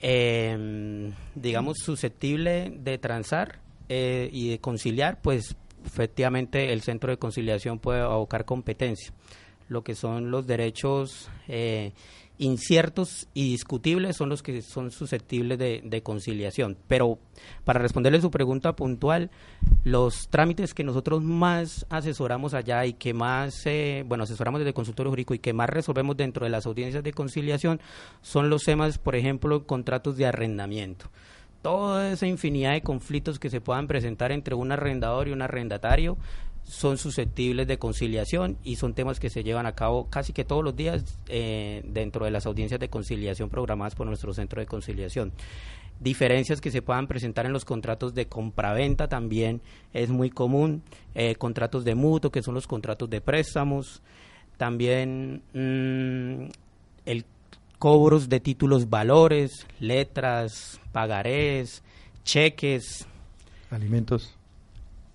eh, 0.00 1.12
digamos, 1.34 1.78
susceptible 1.78 2.72
de 2.78 2.98
transar 2.98 3.60
eh, 3.88 4.28
y 4.32 4.50
de 4.50 4.60
conciliar, 4.60 5.20
pues 5.22 5.56
efectivamente 5.84 6.72
el 6.72 6.82
centro 6.82 7.10
de 7.10 7.18
conciliación 7.18 7.78
puede 7.78 8.00
abocar 8.00 8.44
competencia. 8.44 9.12
Lo 9.68 9.82
que 9.82 9.94
son 9.94 10.30
los 10.30 10.46
derechos 10.46 11.28
eh, 11.46 11.92
inciertos 12.38 13.28
y 13.34 13.50
discutibles 13.50 14.16
son 14.16 14.28
los 14.28 14.42
que 14.42 14.62
son 14.62 14.90
susceptibles 14.90 15.58
de, 15.58 16.02
conciliación. 16.02 16.76
Pero 16.86 17.18
para 17.64 17.80
responderle 17.80 18.20
su 18.20 18.30
pregunta 18.30 18.74
puntual, 18.74 19.30
los 19.84 20.28
trámites 20.28 20.72
que 20.72 20.84
nosotros 20.84 21.22
más 21.22 21.84
asesoramos 21.90 22.54
allá 22.54 22.86
y 22.86 22.94
que 22.94 23.12
más, 23.12 23.66
eh, 23.66 24.04
bueno, 24.06 24.24
asesoramos 24.24 24.60
desde 24.60 24.70
el 24.70 24.74
consultorio 24.74 25.10
jurídico 25.10 25.34
y 25.34 25.40
que 25.40 25.52
más 25.52 25.68
resolvemos 25.68 26.16
dentro 26.16 26.44
de 26.44 26.50
las 26.50 26.66
audiencias 26.66 27.02
de 27.02 27.12
conciliación 27.12 27.80
son 28.22 28.48
los 28.50 28.62
temas, 28.62 28.98
por 28.98 29.16
ejemplo, 29.16 29.66
contratos 29.66 30.16
de 30.16 30.26
arrendamiento. 30.26 31.10
Toda 31.62 32.12
esa 32.12 32.26
infinidad 32.28 32.72
de 32.72 32.82
conflictos 32.82 33.40
que 33.40 33.50
se 33.50 33.60
puedan 33.60 33.88
presentar 33.88 34.30
entre 34.30 34.54
un 34.54 34.70
arrendador 34.70 35.26
y 35.26 35.32
un 35.32 35.42
arrendatario 35.42 36.16
son 36.68 36.98
susceptibles 36.98 37.66
de 37.66 37.78
conciliación 37.78 38.58
y 38.62 38.76
son 38.76 38.92
temas 38.92 39.18
que 39.18 39.30
se 39.30 39.42
llevan 39.42 39.64
a 39.64 39.72
cabo 39.72 40.08
casi 40.10 40.34
que 40.34 40.44
todos 40.44 40.62
los 40.62 40.76
días 40.76 41.18
eh, 41.28 41.82
dentro 41.86 42.26
de 42.26 42.30
las 42.30 42.44
audiencias 42.44 42.78
de 42.78 42.90
conciliación 42.90 43.48
programadas 43.48 43.94
por 43.94 44.06
nuestro 44.06 44.34
centro 44.34 44.60
de 44.60 44.66
conciliación. 44.66 45.32
Diferencias 45.98 46.60
que 46.60 46.70
se 46.70 46.82
puedan 46.82 47.06
presentar 47.06 47.46
en 47.46 47.52
los 47.52 47.64
contratos 47.64 48.14
de 48.14 48.28
compraventa 48.28 49.08
también 49.08 49.62
es 49.94 50.10
muy 50.10 50.30
común, 50.30 50.82
eh, 51.14 51.34
contratos 51.36 51.84
de 51.84 51.94
mutuo, 51.94 52.30
que 52.30 52.42
son 52.42 52.54
los 52.54 52.66
contratos 52.66 53.08
de 53.08 53.22
préstamos, 53.22 54.02
también 54.58 55.42
mm, 55.54 56.50
el 57.06 57.24
cobros 57.78 58.28
de 58.28 58.40
títulos 58.40 58.90
valores, 58.90 59.66
letras, 59.80 60.80
pagarés, 60.92 61.82
cheques. 62.24 63.06
Alimentos 63.70 64.37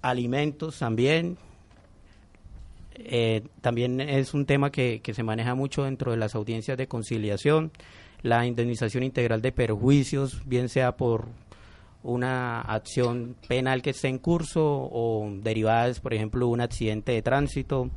alimentos 0.03 0.77
también. 0.77 1.37
Eh, 2.95 3.41
también 3.61 3.99
es 3.99 4.35
un 4.35 4.45
tema 4.45 4.71
que, 4.71 5.01
que, 5.01 5.15
se 5.15 5.23
maneja 5.23 5.55
mucho 5.55 5.85
dentro 5.85 6.11
de 6.11 6.17
las 6.17 6.35
audiencias 6.35 6.77
de 6.77 6.87
conciliación, 6.87 7.71
la 8.21 8.45
indemnización 8.45 9.03
integral 9.03 9.41
de 9.41 9.51
perjuicios, 9.51 10.47
bien 10.47 10.69
sea 10.69 10.95
por 10.95 11.27
una 12.03 12.61
acción 12.61 13.35
penal 13.47 13.81
que 13.81 13.91
esté 13.91 14.09
en 14.09 14.19
curso 14.19 14.61
o 14.63 15.27
derivadas, 15.41 16.01
por 16.01 16.13
ejemplo, 16.13 16.47
un 16.47 16.61
accidente 16.61 17.13
de 17.13 17.21
tránsito, 17.21 17.89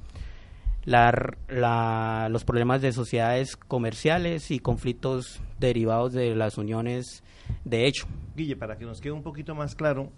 la, 0.85 2.29
los 2.31 2.45
problemas 2.45 2.81
de 2.81 2.93
sociedades 2.93 3.57
comerciales 3.57 4.53
y 4.53 4.61
conflictos 4.61 5.41
derivados 5.59 6.13
de 6.13 6.35
las 6.37 6.57
uniones 6.57 7.25
de 7.65 7.87
hecho. 7.87 8.07
Guille, 8.37 8.57
para 8.57 8.79
que 8.79 8.85
nos 8.85 9.01
quede 9.01 9.13
un 9.13 9.23
poquito 9.23 9.55
más 9.55 9.75
claro, 9.75 10.13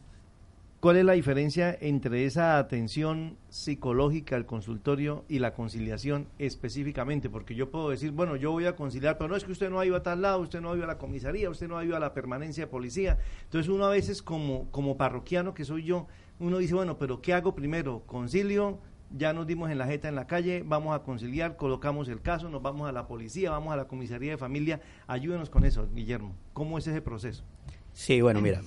¿Cuál 0.80 0.96
es 0.96 1.04
la 1.04 1.14
diferencia 1.14 1.76
entre 1.80 2.24
esa 2.24 2.56
atención 2.56 3.36
psicológica 3.48 4.36
al 4.36 4.46
consultorio 4.46 5.24
y 5.28 5.40
la 5.40 5.52
conciliación 5.52 6.28
específicamente? 6.38 7.28
Porque 7.28 7.56
yo 7.56 7.68
puedo 7.68 7.90
decir, 7.90 8.12
bueno, 8.12 8.36
yo 8.36 8.52
voy 8.52 8.66
a 8.66 8.76
conciliar, 8.76 9.18
pero 9.18 9.26
no 9.26 9.34
es 9.34 9.42
que 9.42 9.50
usted 9.50 9.70
no 9.70 9.80
ha 9.80 9.86
ido 9.86 9.96
a 9.96 10.04
tal 10.04 10.22
lado, 10.22 10.38
usted 10.38 10.60
no 10.60 10.70
ha 10.70 10.76
ido 10.76 10.84
a 10.84 10.86
la 10.86 10.96
comisaría, 10.96 11.50
usted 11.50 11.66
no 11.66 11.78
ha 11.78 11.84
ido 11.84 11.96
a 11.96 11.98
la 11.98 12.14
permanencia 12.14 12.66
de 12.66 12.70
policía. 12.70 13.18
Entonces 13.42 13.68
uno 13.68 13.86
a 13.86 13.90
veces 13.90 14.22
como, 14.22 14.70
como 14.70 14.96
parroquiano 14.96 15.52
que 15.52 15.64
soy 15.64 15.82
yo, 15.82 16.06
uno 16.38 16.58
dice, 16.58 16.74
bueno, 16.74 16.96
pero 16.96 17.20
¿qué 17.20 17.34
hago 17.34 17.56
primero? 17.56 18.04
¿Concilio? 18.06 18.78
Ya 19.10 19.32
nos 19.32 19.48
dimos 19.48 19.72
en 19.72 19.78
la 19.78 19.86
jeta 19.86 20.08
en 20.08 20.14
la 20.14 20.28
calle, 20.28 20.62
vamos 20.64 20.94
a 20.94 21.02
conciliar, 21.02 21.56
colocamos 21.56 22.08
el 22.08 22.20
caso, 22.20 22.50
nos 22.50 22.62
vamos 22.62 22.88
a 22.88 22.92
la 22.92 23.08
policía, 23.08 23.50
vamos 23.50 23.72
a 23.72 23.76
la 23.76 23.88
comisaría 23.88 24.30
de 24.30 24.38
familia. 24.38 24.80
Ayúdenos 25.08 25.50
con 25.50 25.64
eso, 25.64 25.88
Guillermo. 25.92 26.36
¿Cómo 26.52 26.78
es 26.78 26.86
ese 26.86 27.02
proceso? 27.02 27.42
Sí, 27.92 28.20
bueno, 28.20 28.40
mira. 28.40 28.60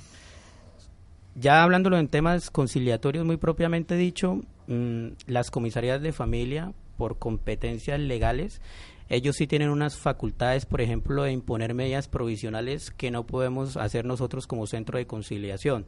Ya 1.35 1.63
hablándolo 1.63 1.97
en 1.97 2.07
temas 2.07 2.51
conciliatorios 2.51 3.25
muy 3.25 3.37
propiamente 3.37 3.95
dicho, 3.95 4.41
mm, 4.67 5.07
las 5.27 5.49
comisarías 5.49 6.01
de 6.01 6.11
familia, 6.11 6.73
por 6.97 7.17
competencias 7.17 7.99
legales, 7.99 8.61
ellos 9.09 9.35
sí 9.35 9.47
tienen 9.47 9.69
unas 9.69 9.97
facultades, 9.97 10.65
por 10.65 10.81
ejemplo, 10.81 11.23
de 11.23 11.31
imponer 11.31 11.73
medidas 11.73 12.07
provisionales 12.07 12.91
que 12.91 13.11
no 13.11 13.25
podemos 13.25 13.75
hacer 13.75 14.05
nosotros 14.05 14.47
como 14.47 14.67
centro 14.67 14.97
de 14.97 15.07
conciliación. 15.07 15.85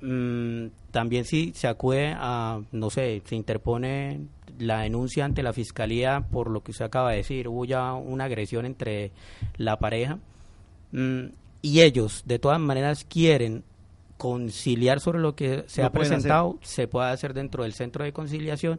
Mm, 0.00 0.68
también 0.90 1.24
si 1.24 1.52
se 1.54 1.68
acude 1.68 2.12
a, 2.16 2.60
no 2.72 2.90
sé, 2.90 3.22
se 3.24 3.36
interpone 3.36 4.22
la 4.58 4.80
denuncia 4.80 5.24
ante 5.24 5.44
la 5.44 5.52
fiscalía 5.52 6.26
por 6.32 6.50
lo 6.50 6.62
que 6.62 6.72
usted 6.72 6.86
acaba 6.86 7.12
de 7.12 7.18
decir, 7.18 7.46
hubo 7.46 7.64
ya 7.64 7.92
una 7.92 8.24
agresión 8.24 8.66
entre 8.66 9.12
la 9.56 9.78
pareja 9.78 10.18
mm, 10.90 11.26
y 11.62 11.80
ellos 11.82 12.24
de 12.26 12.40
todas 12.40 12.58
maneras 12.58 13.04
quieren 13.04 13.62
conciliar 14.22 15.00
sobre 15.00 15.18
lo 15.18 15.34
que 15.34 15.64
se 15.66 15.82
ha 15.82 15.90
presentado, 15.90 16.56
se 16.62 16.86
puede 16.86 17.10
hacer 17.10 17.34
dentro 17.34 17.64
del 17.64 17.72
centro 17.72 18.04
de 18.04 18.12
conciliación 18.12 18.78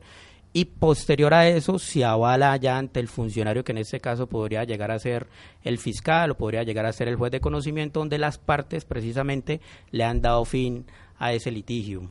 y 0.53 0.63
posterior 0.63 1.33
a 1.33 1.49
eso 1.49 1.79
se 1.79 2.05
avala 2.05 2.55
ya 2.55 2.77
ante 2.77 3.01
el 3.01 3.09
funcionario 3.09 3.65
que 3.65 3.73
en 3.73 3.79
este 3.79 3.99
caso 3.99 4.27
podría 4.27 4.63
llegar 4.63 4.89
a 4.89 4.99
ser 4.99 5.27
el 5.61 5.79
fiscal 5.79 6.31
o 6.31 6.37
podría 6.37 6.63
llegar 6.63 6.85
a 6.85 6.93
ser 6.93 7.09
el 7.09 7.17
juez 7.17 7.33
de 7.33 7.41
conocimiento 7.41 7.99
donde 7.99 8.19
las 8.19 8.37
partes 8.37 8.85
precisamente 8.85 9.59
le 9.91 10.05
han 10.05 10.21
dado 10.21 10.45
fin 10.45 10.85
a 11.19 11.33
ese 11.33 11.51
litigio. 11.51 12.09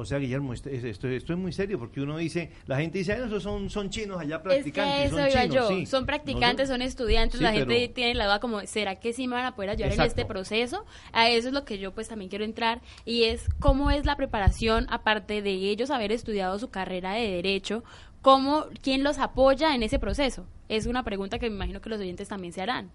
O 0.00 0.06
sea, 0.06 0.16
Guillermo, 0.16 0.54
esto, 0.54 0.70
es 0.70 1.28
muy 1.36 1.52
serio 1.52 1.78
porque 1.78 2.00
uno 2.00 2.16
dice, 2.16 2.50
la 2.66 2.78
gente 2.78 2.96
dice, 2.96 3.12
esos 3.12 3.42
son, 3.42 3.68
son 3.68 3.90
chinos 3.90 4.18
allá 4.18 4.42
practicantes. 4.42 5.12
Es 5.12 5.12
eso 5.12 5.28
iba 5.28 5.44
yo, 5.44 5.86
son 5.86 6.06
practicantes, 6.06 6.70
son 6.70 6.80
estudiantes, 6.80 7.38
la 7.38 7.52
gente 7.52 7.86
tiene 7.88 8.14
la 8.14 8.24
duda 8.24 8.40
como, 8.40 8.60
¿será 8.62 8.96
que 8.96 9.12
sí 9.12 9.28
me 9.28 9.34
van 9.34 9.44
a 9.44 9.54
poder 9.54 9.68
ayudar 9.68 9.92
en 9.92 10.00
este 10.00 10.24
proceso? 10.24 10.86
A 11.12 11.28
eso 11.28 11.48
es 11.48 11.54
lo 11.54 11.66
que 11.66 11.78
yo 11.78 11.92
pues 11.92 12.08
también 12.08 12.30
quiero 12.30 12.46
entrar 12.46 12.80
y 13.04 13.24
es 13.24 13.46
cómo 13.58 13.90
es 13.90 14.06
la 14.06 14.16
preparación, 14.16 14.86
aparte 14.88 15.42
de 15.42 15.50
ellos 15.50 15.90
haber 15.90 16.12
estudiado 16.12 16.58
su 16.58 16.70
carrera 16.70 17.12
de 17.12 17.32
derecho, 17.32 17.84
cómo, 18.22 18.68
quién 18.80 19.04
los 19.04 19.18
apoya 19.18 19.74
en 19.74 19.82
ese 19.82 19.98
proceso. 19.98 20.46
Es 20.70 20.86
una 20.86 21.04
pregunta 21.04 21.38
que 21.38 21.50
me 21.50 21.56
imagino 21.56 21.82
que 21.82 21.90
los 21.90 22.00
oyentes 22.00 22.26
también 22.26 22.54
se 22.54 22.62
harán. 22.62 22.90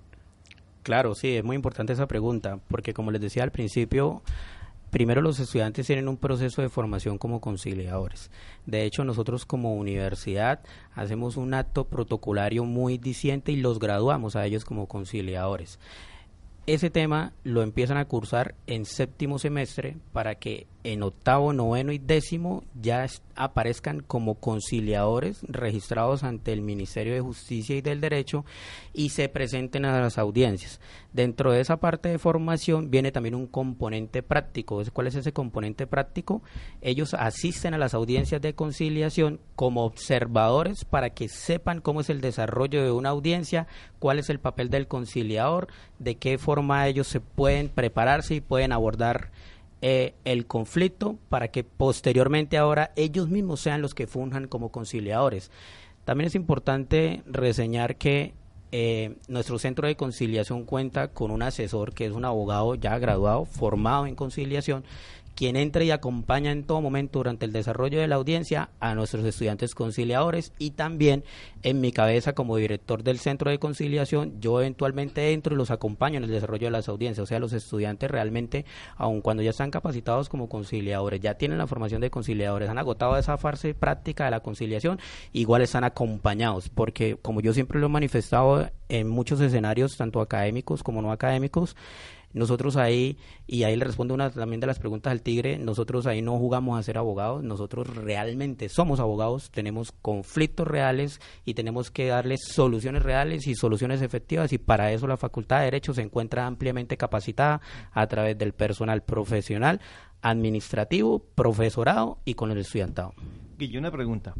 Claro, 0.81 1.15
sí, 1.15 1.35
es 1.35 1.43
muy 1.43 1.55
importante 1.55 1.93
esa 1.93 2.07
pregunta, 2.07 2.59
porque 2.67 2.93
como 2.93 3.09
les 3.09 3.19
decía 3.19 3.41
al 3.41 3.51
principio, 3.51 4.21
Primero, 4.95 5.21
los 5.21 5.41
estudiantes 5.41 5.87
tienen 5.87 6.07
un 6.07 6.15
proceso 6.15 6.61
de 6.61 6.69
formación 6.69 7.17
como 7.17 7.41
conciliadores. 7.41 8.31
De 8.65 8.85
hecho, 8.85 9.03
nosotros 9.03 9.45
como 9.45 9.75
universidad 9.75 10.61
hacemos 10.93 11.35
un 11.35 11.53
acto 11.53 11.83
protocolario 11.83 12.63
muy 12.63 12.97
diciente 12.97 13.51
y 13.51 13.57
los 13.57 13.77
graduamos 13.77 14.37
a 14.37 14.45
ellos 14.45 14.63
como 14.63 14.87
conciliadores. 14.87 15.79
Ese 16.65 16.89
tema 16.91 17.33
lo 17.43 17.61
empiezan 17.61 17.97
a 17.97 18.05
cursar 18.05 18.55
en 18.67 18.85
séptimo 18.85 19.37
semestre 19.37 19.97
para 20.13 20.35
que 20.35 20.65
en 20.85 21.01
octavo, 21.01 21.51
noveno 21.51 21.91
y 21.91 21.97
décimo 21.97 22.63
ya 22.79 23.07
aparezcan 23.35 24.01
como 24.01 24.35
conciliadores 24.35 25.41
registrados 25.47 26.23
ante 26.23 26.53
el 26.53 26.61
Ministerio 26.61 27.13
de 27.13 27.21
Justicia 27.21 27.75
y 27.75 27.81
del 27.81 28.01
Derecho 28.01 28.45
y 28.93 29.09
se 29.09 29.27
presenten 29.27 29.85
a 29.85 29.99
las 29.99 30.19
audiencias. 30.19 30.79
Dentro 31.11 31.51
de 31.51 31.61
esa 31.61 31.77
parte 31.77 32.09
de 32.09 32.19
formación 32.19 32.91
viene 32.91 33.11
también 33.11 33.33
un 33.33 33.47
componente 33.47 34.21
práctico. 34.21 34.81
¿Cuál 34.93 35.07
es 35.07 35.15
ese 35.15 35.33
componente 35.33 35.87
práctico? 35.87 36.43
Ellos 36.81 37.15
asisten 37.15 37.73
a 37.73 37.79
las 37.79 37.95
audiencias 37.95 38.41
de 38.41 38.53
conciliación 38.53 39.39
como 39.55 39.85
observadores 39.85 40.85
para 40.85 41.09
que 41.09 41.29
sepan 41.29 41.81
cómo 41.81 42.01
es 42.01 42.11
el 42.11 42.21
desarrollo 42.21 42.83
de 42.83 42.91
una 42.91 43.09
audiencia, 43.09 43.65
cuál 43.97 44.19
es 44.19 44.29
el 44.29 44.39
papel 44.39 44.69
del 44.69 44.87
conciliador, 44.87 45.67
de 45.97 46.15
qué 46.15 46.37
forma 46.37 46.87
ellos 46.87 47.07
se 47.07 47.21
pueden 47.21 47.69
prepararse 47.69 48.35
y 48.35 48.41
pueden 48.41 48.71
abordar 48.71 49.31
eh, 49.87 50.15
el 50.25 50.47
conflicto 50.47 51.19
para 51.29 51.49
que 51.49 51.63
posteriormente 51.63 52.57
ahora 52.57 52.91
ellos 52.95 53.29
mismos 53.29 53.59
sean 53.59 53.83
los 53.83 53.93
que 53.93 54.07
funjan 54.07 54.47
como 54.47 54.69
conciliadores. 54.69 55.51
También 56.05 56.25
es 56.25 56.33
importante 56.33 57.21
reseñar 57.27 57.95
que 57.95 58.33
eh, 58.71 59.15
nuestro 59.27 59.59
centro 59.59 59.87
de 59.87 59.95
conciliación 59.95 60.65
cuenta 60.65 61.09
con 61.09 61.29
un 61.29 61.43
asesor 61.43 61.93
que 61.93 62.07
es 62.07 62.13
un 62.13 62.25
abogado 62.25 62.73
ya 62.73 62.97
graduado, 62.97 63.45
formado 63.45 64.07
en 64.07 64.15
conciliación, 64.15 64.83
quien 65.35 65.55
entra 65.55 65.83
y 65.83 65.91
acompaña 65.91 66.51
en 66.51 66.63
todo 66.63 66.81
momento 66.81 67.19
durante 67.19 67.45
el 67.45 67.51
desarrollo 67.51 67.99
de 67.99 68.07
la 68.07 68.15
audiencia 68.15 68.69
a 68.79 68.95
nuestros 68.95 69.25
estudiantes 69.25 69.75
conciliadores 69.75 70.53
y 70.57 70.71
también 70.71 71.23
en 71.61 71.81
mi 71.81 71.91
cabeza 71.91 72.33
como 72.33 72.55
director 72.55 73.03
del 73.03 73.19
centro 73.19 73.51
de 73.51 73.59
conciliación 73.59 74.39
yo 74.39 74.59
eventualmente 74.59 75.33
entro 75.33 75.53
y 75.53 75.57
los 75.57 75.71
acompaño 75.71 76.17
en 76.17 76.23
el 76.23 76.31
desarrollo 76.31 76.67
de 76.67 76.71
las 76.71 76.89
audiencias, 76.89 77.23
o 77.23 77.27
sea, 77.27 77.39
los 77.39 77.53
estudiantes 77.53 78.09
realmente, 78.09 78.65
aun 78.95 79.21
cuando 79.21 79.43
ya 79.43 79.49
están 79.49 79.71
capacitados 79.71 80.29
como 80.29 80.49
conciliadores, 80.49 81.19
ya 81.19 81.35
tienen 81.35 81.57
la 81.57 81.67
formación 81.67 82.01
de 82.01 82.09
conciliadores, 82.09 82.69
han 82.69 82.77
agotado 82.77 83.17
esa 83.17 83.37
fase 83.37 83.73
práctica 83.73 84.25
de 84.25 84.31
la 84.31 84.39
conciliación, 84.39 84.99
igual 85.33 85.61
están 85.61 85.83
acompañados, 85.83 86.69
porque 86.69 87.17
como 87.21 87.41
yo 87.41 87.53
siempre 87.53 87.79
lo 87.79 87.87
he 87.87 87.89
manifestado 87.89 88.69
en 88.87 89.09
muchos 89.09 89.41
escenarios, 89.41 89.97
tanto 89.97 90.21
académicos 90.21 90.83
como 90.83 91.01
no 91.01 91.11
académicos, 91.11 91.75
nosotros 92.35 92.75
ahí, 92.75 93.17
y 93.47 93.63
ahí 93.63 93.75
le 93.75 93.85
respondo 93.85 94.13
una 94.13 94.29
también 94.29 94.59
de 94.59 94.67
las 94.67 94.77
preguntas 94.77 95.11
al 95.11 95.21
tigre, 95.21 95.57
nosotros 95.57 96.05
ahí 96.05 96.21
no 96.21 96.37
jugamos 96.37 96.77
a 96.77 96.83
ser 96.83 96.97
abogados, 96.97 97.43
nosotros 97.43 97.87
realmente 97.95 98.69
somos 98.69 98.99
abogados, 98.99 99.49
tenemos 99.51 99.93
conflictos 99.93 100.67
reales 100.67 101.21
y 101.45 101.53
tenemos 101.53 101.91
que 101.91 102.07
darles 102.07 102.41
soluciones 102.45 103.03
reales 103.03 103.47
y 103.47 103.55
soluciones 103.55 104.01
efectivas 104.01 104.51
y 104.51 104.57
para 104.57 104.91
eso 104.91 105.07
la 105.07 105.17
Facultad 105.17 105.59
de 105.59 105.65
Derecho 105.65 105.93
se 105.93 106.01
encuentra 106.01 106.45
ampliamente 106.45 106.97
capacitada 106.97 107.61
a 107.93 108.07
través 108.07 108.37
del 108.37 108.53
personal 108.53 109.01
profesional, 109.01 109.79
administrativo, 110.21 111.19
profesorado 111.35 112.19
y 112.25 112.33
con 112.33 112.51
el 112.51 112.57
estudiantado. 112.57 113.13
Guille, 113.57 113.79
una 113.79 113.91
pregunta. 113.91 114.33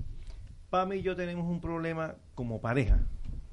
Pame 0.69 0.97
y 0.97 1.01
yo 1.01 1.15
tenemos 1.15 1.45
un 1.47 1.62
problema 1.62 2.15
como 2.34 2.60
pareja 2.60 2.99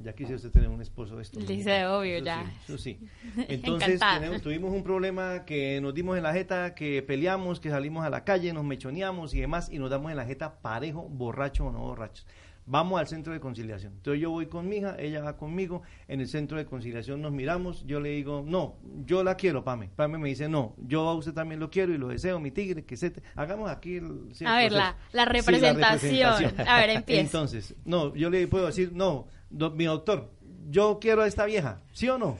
Ya 0.03 0.13
quise 0.15 0.35
usted 0.35 0.51
tener 0.51 0.69
un 0.69 0.81
esposo 0.83 1.17
de 1.17 1.23
esto. 1.23 1.39
Dice, 1.41 1.87
obvio, 1.87 2.17
Eso 2.17 2.25
ya. 2.25 2.45
sí, 2.45 2.51
eso 2.65 2.79
sí. 2.79 2.99
Entonces 3.49 4.01
tenemos- 4.01 4.43
tuvimos 4.43 4.73
un 4.73 4.83
problema 4.83 5.45
que 5.45 5.81
nos 5.81 5.95
dimos 5.95 6.17
en 6.17 6.23
la 6.25 6.33
jeta, 6.33 6.75
que 6.75 7.03
peleamos, 7.03 7.61
que 7.61 7.71
salimos 7.71 8.05
a 8.05 8.11
la 8.11 8.25
calle, 8.25 8.53
nos 8.53 8.65
mechoneamos 8.65 9.35
y 9.35 9.41
demás, 9.41 9.69
y 9.73 9.79
nos 9.79 9.91
damos 9.91 10.11
en 10.11 10.17
la 10.17 10.25
jeta 10.25 10.61
parejo, 10.61 11.09
borracho 11.09 11.67
o 11.67 11.73
no 11.73 11.81
borrachos. 11.81 12.27
Vamos 12.65 13.01
al 13.01 13.09
centro 13.09 13.33
de 13.33 13.41
conciliación. 13.41 13.95
Entonces 13.95 14.23
yo 14.23 14.31
voy 14.31 14.47
con 14.47 14.69
mi 14.69 14.77
hija, 14.77 14.95
ella 14.97 15.21
va 15.21 15.37
conmigo, 15.37 15.83
en 16.07 16.21
el 16.21 16.29
centro 16.29 16.59
de 16.59 16.65
conciliación 16.65 17.21
nos 17.21 17.33
miramos, 17.33 17.85
yo 17.87 17.99
le 17.99 18.11
digo, 18.11 18.45
no, 18.47 18.77
yo 19.05 19.25
la 19.25 19.35
quiero, 19.37 19.65
Pame. 19.65 19.91
Pame 19.97 20.17
me 20.19 20.29
dice, 20.29 20.49
no, 20.49 20.77
yo 20.79 21.09
a 21.09 21.15
usted 21.15 21.33
también 21.33 21.59
lo 21.59 21.71
quiero 21.71 21.93
y 21.93 21.99
lo 21.99 22.07
deseo, 22.07 22.39
mi 22.39 22.53
tigre, 22.53 22.85
que 22.85 22.97
se 22.97 23.11
te... 23.11 23.21
Hagamos 23.35 23.69
aquí 23.69 23.97
el... 23.97 24.29
sí, 24.33 24.45
el 24.45 24.51
A 24.51 24.57
ver, 24.59 24.69
proceso. 24.71 24.95
la- 25.13 25.25
la 25.25 25.25
Sí, 25.25 25.31
representación. 25.33 26.55
A 26.69 26.77
ver, 26.81 26.91
empieza. 26.91 27.21
Entonces, 27.23 27.75
no, 27.85 28.15
yo 28.15 28.31
le 28.31 28.47
puedo 28.47 28.67
decir, 28.67 28.93
no, 28.95 29.27
do- 29.53 29.71
mi 29.71 29.85
doctor, 29.85 30.31
yo 30.69 30.99
quiero 31.01 31.23
a 31.23 31.27
esta 31.27 31.45
vieja, 31.45 31.81
¿sí 31.93 32.09
o 32.09 32.19
no? 32.19 32.37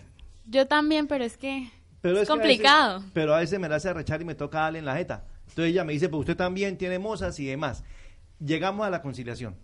Yo 0.47 0.67
también, 0.67 1.07
pero 1.07 1.25
es 1.25 1.37
que 1.37 1.71
Pero 2.01 2.19
es, 2.21 2.27
que 2.27 2.33
a 2.33 2.37
veces- 2.37 2.47
complicado. 2.57 3.05
pero 3.15 3.35
a 3.35 3.39
veces 3.39 3.61
me 3.61 3.69
la 3.69 3.77
hace 3.77 3.89
arrechar 3.89 4.21
y 4.21 4.25
me 4.25 4.35
toca 4.35 4.61
darle 4.61 4.81
en 4.81 4.85
la 4.87 4.97
jeta. 4.97 5.27
Entonces 5.49 5.67
ella 5.73 5.85
me 5.85 5.93
dice, 5.93 6.09
pues 6.09 6.21
usted 6.21 6.37
también 6.37 6.77
tiene 6.79 6.99
mozas 6.99 7.39
y 7.39 7.47
demás. 7.47 7.85
Llegamos 8.45 8.87
a 8.87 8.91
la 8.91 9.03
conciliación. 9.03 9.55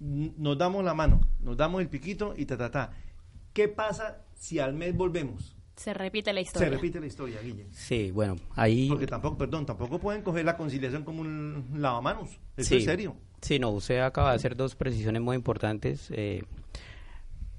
Nos 0.00 0.58
damos 0.58 0.84
la 0.84 0.92
mano, 0.94 1.20
nos 1.40 1.56
damos 1.56 1.80
el 1.80 1.88
piquito 1.88 2.34
y 2.36 2.44
ta, 2.46 2.56
ta, 2.56 2.70
ta. 2.70 2.90
¿Qué 3.52 3.68
pasa 3.68 4.18
si 4.34 4.58
al 4.58 4.74
mes 4.74 4.94
volvemos? 4.96 5.56
Se 5.76 5.94
repite 5.94 6.32
la 6.32 6.40
historia. 6.40 6.68
Se 6.68 6.74
repite 6.74 7.00
la 7.00 7.06
historia, 7.06 7.40
Guille. 7.40 7.66
Sí, 7.72 8.10
bueno, 8.12 8.36
ahí... 8.54 8.88
Porque 8.88 9.06
tampoco, 9.06 9.38
perdón, 9.38 9.66
tampoco 9.66 9.98
pueden 9.98 10.22
coger 10.22 10.44
la 10.44 10.56
conciliación 10.56 11.04
como 11.04 11.22
un 11.22 11.66
lavamanos. 11.76 12.30
Eso 12.56 12.68
Sí. 12.68 12.76
es 12.76 12.84
serio. 12.84 13.16
Sí, 13.40 13.58
no, 13.58 13.70
usted 13.70 13.98
acaba 14.00 14.30
de 14.30 14.36
hacer 14.36 14.56
dos 14.56 14.76
precisiones 14.76 15.20
muy 15.22 15.36
importantes. 15.36 16.08
Eh, 16.12 16.44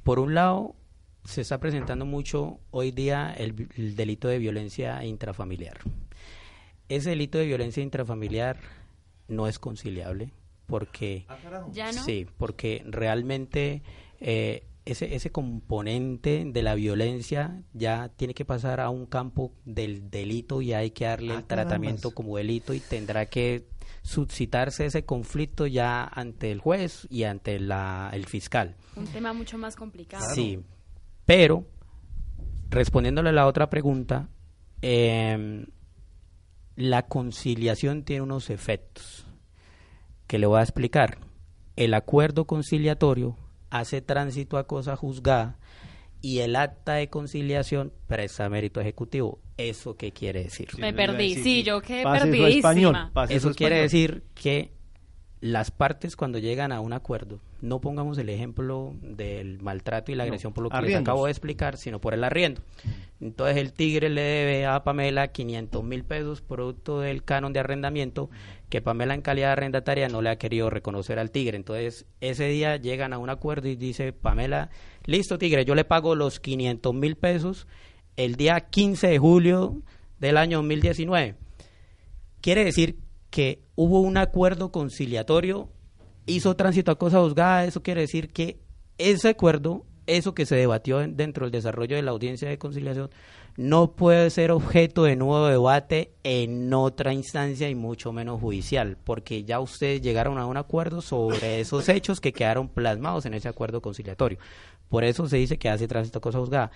por 0.05 0.19
un 0.19 0.35
lado, 0.35 0.75
se 1.23 1.41
está 1.41 1.59
presentando 1.59 2.05
mucho 2.05 2.59
hoy 2.69 2.91
día 2.91 3.33
el, 3.35 3.55
delito 3.95 4.27
de 4.27 4.37
violencia 4.37 5.03
intrafamiliar. 5.03 5.79
Ese 6.89 7.09
delito 7.09 7.39
de 7.39 7.47
violencia 7.47 7.81
intrafamiliar 7.81 8.59
no 9.27 9.47
es 9.47 9.57
conciliable 9.57 10.31
porque... 10.67 11.25
¿Ya 11.71 11.91
no? 11.91 12.03
Sí, 12.03 12.27
porque 12.37 12.83
realmente 12.85 13.81
eh, 14.19 14.67
ese, 14.85 15.15
ese 15.15 15.31
componente 15.31 16.43
de 16.45 16.61
la 16.61 16.75
violencia 16.75 17.63
ya 17.73 18.09
tiene 18.09 18.35
que 18.35 18.45
pasar 18.45 18.81
a 18.81 18.91
un 18.91 19.07
campo 19.07 19.53
del 19.65 20.11
delito 20.11 20.61
y 20.61 20.73
hay 20.73 20.91
que 20.91 21.05
darle 21.05 21.33
Ah, 21.33 21.37
el 21.37 21.45
tratamiento 21.45 22.11
como 22.11 22.37
delito 22.37 22.75
y 22.75 22.79
tendrá 22.79 23.25
que 23.25 23.65
suscitarse 24.01 24.85
ese 24.85 25.05
conflicto 25.05 25.67
ya 25.67 26.03
ante 26.03 26.51
el 26.51 26.59
juez 26.59 27.07
y 27.09 27.23
ante 27.23 27.59
la, 27.59 28.09
el 28.13 28.25
fiscal. 28.25 28.75
Un 28.95 29.07
tema 29.07 29.33
mucho 29.33 29.57
más 29.57 29.75
complicado. 29.75 30.23
Sí, 30.33 30.59
pero 31.25 31.65
respondiéndole 32.69 33.29
a 33.29 33.33
la 33.33 33.47
otra 33.47 33.69
pregunta, 33.69 34.29
em, 34.81 35.65
la 36.75 37.03
conciliación 37.03 38.03
tiene 38.03 38.21
unos 38.21 38.49
efectos 38.49 39.25
que 40.27 40.39
le 40.39 40.47
voy 40.47 40.59
a 40.59 40.63
explicar. 40.63 41.19
El 41.75 41.93
acuerdo 41.93 42.45
conciliatorio 42.45 43.37
hace 43.69 44.01
tránsito 44.01 44.57
a 44.57 44.67
cosa 44.67 44.95
juzgada 44.95 45.57
y 46.21 46.39
el 46.39 46.55
acta 46.55 46.93
de 46.93 47.09
conciliación 47.09 47.93
presta 48.07 48.49
mérito 48.49 48.81
ejecutivo. 48.81 49.39
¿Eso 49.57 49.95
qué 49.95 50.11
quiere 50.11 50.43
decir? 50.43 50.69
Me 50.77 50.93
perdí, 50.93 51.35
sí, 51.35 51.63
yo 51.63 51.81
quedé 51.81 52.03
perdidísima. 52.03 52.55
español, 52.55 53.11
Eso 53.29 53.53
quiere 53.53 53.79
decir 53.81 54.23
que 54.33 54.71
las 55.41 55.69
partes 55.69 56.15
cuando 56.15 56.39
llegan 56.39 56.71
a 56.71 56.79
un 56.79 56.91
acuerdo, 56.91 57.39
no 57.61 57.79
pongamos 57.79 58.17
el 58.17 58.29
ejemplo 58.29 58.93
del 59.01 59.61
maltrato 59.61 60.11
y 60.11 60.15
la 60.15 60.23
No, 60.23 60.29
agresión 60.29 60.53
por 60.53 60.63
lo 60.63 60.69
que 60.69 60.81
les 60.81 60.95
acabo 60.95 61.25
de 61.25 61.31
explicar, 61.31 61.77
sino 61.77 62.01
por 62.01 62.13
el 62.13 62.23
arriendo. 62.23 62.61
Entonces 63.21 63.57
el 63.57 63.71
tigre 63.71 64.09
le 64.09 64.21
debe 64.21 64.65
a 64.65 64.83
Pamela 64.83 65.27
500 65.27 65.83
mil 65.83 66.03
pesos 66.03 66.41
producto 66.41 66.99
del 66.99 67.23
canon 67.23 67.53
de 67.53 67.59
arrendamiento 67.59 68.29
que 68.69 68.81
Pamela 68.81 69.13
en 69.13 69.21
calidad 69.21 69.47
de 69.47 69.53
arrendataria 69.53 70.07
no 70.09 70.21
le 70.21 70.29
ha 70.29 70.37
querido 70.37 70.69
reconocer 70.69 71.19
al 71.19 71.31
tigre. 71.31 71.55
Entonces 71.57 72.05
ese 72.21 72.45
día 72.47 72.77
llegan 72.77 73.13
a 73.13 73.17
un 73.19 73.29
acuerdo 73.29 73.67
y 73.67 73.75
dice 73.75 74.11
Pamela, 74.13 74.69
listo 75.05 75.37
tigre, 75.37 75.65
yo 75.65 75.75
le 75.75 75.85
pago 75.85 76.15
los 76.15 76.39
500 76.39 76.93
mil 76.93 77.15
pesos 77.15 77.67
el 78.17 78.35
día 78.35 78.59
15 78.61 79.07
de 79.07 79.17
julio 79.19 79.81
del 80.19 80.37
año 80.37 80.57
2019. 80.59 81.35
Quiere 82.41 82.63
decir 82.63 82.97
que 83.29 83.61
hubo 83.75 83.99
un 84.01 84.17
acuerdo 84.17 84.71
conciliatorio, 84.71 85.69
hizo 86.25 86.55
tránsito 86.55 86.91
a 86.91 86.97
cosa 86.97 87.19
juzgada, 87.19 87.65
eso 87.65 87.81
quiere 87.83 88.01
decir 88.01 88.31
que 88.31 88.59
ese 88.97 89.29
acuerdo, 89.29 89.85
eso 90.07 90.33
que 90.33 90.45
se 90.45 90.55
debatió 90.55 91.01
en- 91.01 91.17
dentro 91.17 91.45
del 91.45 91.51
desarrollo 91.51 91.95
de 91.95 92.01
la 92.03 92.11
audiencia 92.11 92.47
de 92.47 92.57
conciliación, 92.57 93.09
no 93.57 93.93
puede 93.93 94.29
ser 94.29 94.51
objeto 94.51 95.03
de 95.03 95.15
nuevo 95.15 95.47
debate 95.47 96.11
en 96.23 96.73
otra 96.73 97.13
instancia 97.13 97.69
y 97.69 97.75
mucho 97.75 98.11
menos 98.11 98.41
judicial, 98.41 98.97
porque 99.03 99.43
ya 99.45 99.59
ustedes 99.59 100.01
llegaron 100.01 100.37
a 100.37 100.45
un 100.45 100.57
acuerdo 100.57 101.01
sobre 101.01 101.61
esos 101.61 101.87
hechos 101.87 102.19
que 102.19 102.33
quedaron 102.33 102.67
plasmados 102.67 103.25
en 103.25 103.33
ese 103.33 103.47
acuerdo 103.47 103.81
conciliatorio. 103.81 104.39
Por 104.89 105.05
eso 105.05 105.27
se 105.27 105.37
dice 105.37 105.57
que 105.57 105.69
hace 105.69 105.87
tránsito 105.87 106.19
cosa 106.19 106.39
juzgada. 106.39 106.71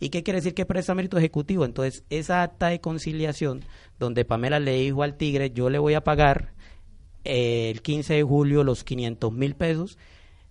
¿Y 0.00 0.08
qué 0.08 0.24
quiere 0.24 0.38
decir 0.38 0.54
que 0.54 0.66
presta 0.66 0.94
mérito 0.94 1.18
ejecutivo? 1.18 1.64
Entonces, 1.64 2.04
esa 2.10 2.42
acta 2.42 2.68
de 2.68 2.80
conciliación, 2.80 3.64
donde 4.00 4.24
Pamela 4.24 4.58
le 4.58 4.74
dijo 4.74 5.04
al 5.04 5.16
tigre, 5.16 5.52
yo 5.52 5.70
le 5.70 5.78
voy 5.78 5.94
a 5.94 6.02
pagar 6.02 6.52
eh, 7.24 7.70
el 7.70 7.80
15 7.80 8.14
de 8.14 8.22
julio 8.24 8.64
los 8.64 8.82
500 8.82 9.32
mil 9.32 9.54
pesos, 9.54 9.98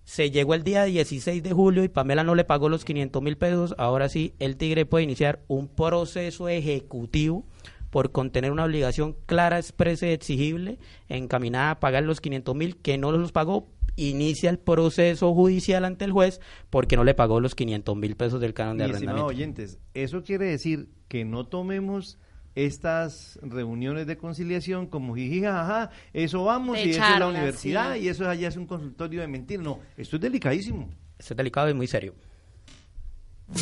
se 0.04 0.30
llegó 0.30 0.54
el 0.54 0.62
día 0.62 0.84
16 0.84 1.42
de 1.42 1.52
julio 1.52 1.82
y 1.82 1.88
Pamela 1.88 2.24
no 2.24 2.34
le 2.34 2.44
pagó 2.44 2.68
los 2.68 2.84
500 2.84 3.22
mil 3.22 3.36
pesos, 3.36 3.74
ahora 3.78 4.08
sí, 4.08 4.34
el 4.38 4.56
tigre 4.56 4.86
puede 4.86 5.04
iniciar 5.04 5.40
un 5.48 5.68
proceso 5.68 6.48
ejecutivo 6.48 7.44
por 7.90 8.12
contener 8.12 8.52
una 8.52 8.64
obligación 8.64 9.16
clara, 9.26 9.58
expresa 9.58 10.06
y 10.06 10.10
exigible 10.10 10.78
encaminada 11.08 11.72
a 11.72 11.80
pagar 11.80 12.02
los 12.02 12.20
500 12.20 12.54
mil 12.54 12.76
que 12.76 12.98
no 12.98 13.12
los 13.12 13.32
pagó, 13.32 13.68
inicia 13.96 14.50
el 14.50 14.58
proceso 14.58 15.32
judicial 15.32 15.84
ante 15.84 16.04
el 16.04 16.12
juez 16.12 16.40
porque 16.70 16.96
no 16.96 17.04
le 17.04 17.14
pagó 17.14 17.40
los 17.40 17.54
500 17.54 17.96
mil 17.96 18.16
pesos 18.16 18.40
del 18.40 18.52
canon 18.52 18.76
de 18.76 18.84
arrendamiento. 18.84 19.26
oyentes, 19.26 19.78
eso 19.94 20.22
quiere 20.22 20.46
decir 20.46 20.88
que 21.08 21.24
no 21.24 21.46
tomemos 21.46 22.18
estas 22.54 23.38
reuniones 23.42 24.06
de 24.06 24.16
conciliación 24.16 24.86
como 24.86 25.14
jijijaja, 25.14 25.90
eso 26.12 26.44
vamos 26.44 26.76
De 26.76 26.86
y 26.86 26.90
eso 26.90 27.02
es 27.02 27.18
la 27.18 27.26
universidad 27.26 27.94
sí. 27.94 28.00
y 28.00 28.08
eso 28.08 28.28
allá 28.28 28.48
es 28.48 28.56
un 28.56 28.66
consultorio 28.66 29.20
de 29.20 29.28
mentiras. 29.28 29.64
No, 29.64 29.80
esto 29.96 30.16
es 30.16 30.22
delicadísimo. 30.22 30.88
Esto 31.18 31.34
es 31.34 31.36
delicado 31.36 31.68
y 31.68 31.74
muy 31.74 31.86
serio. 31.86 32.14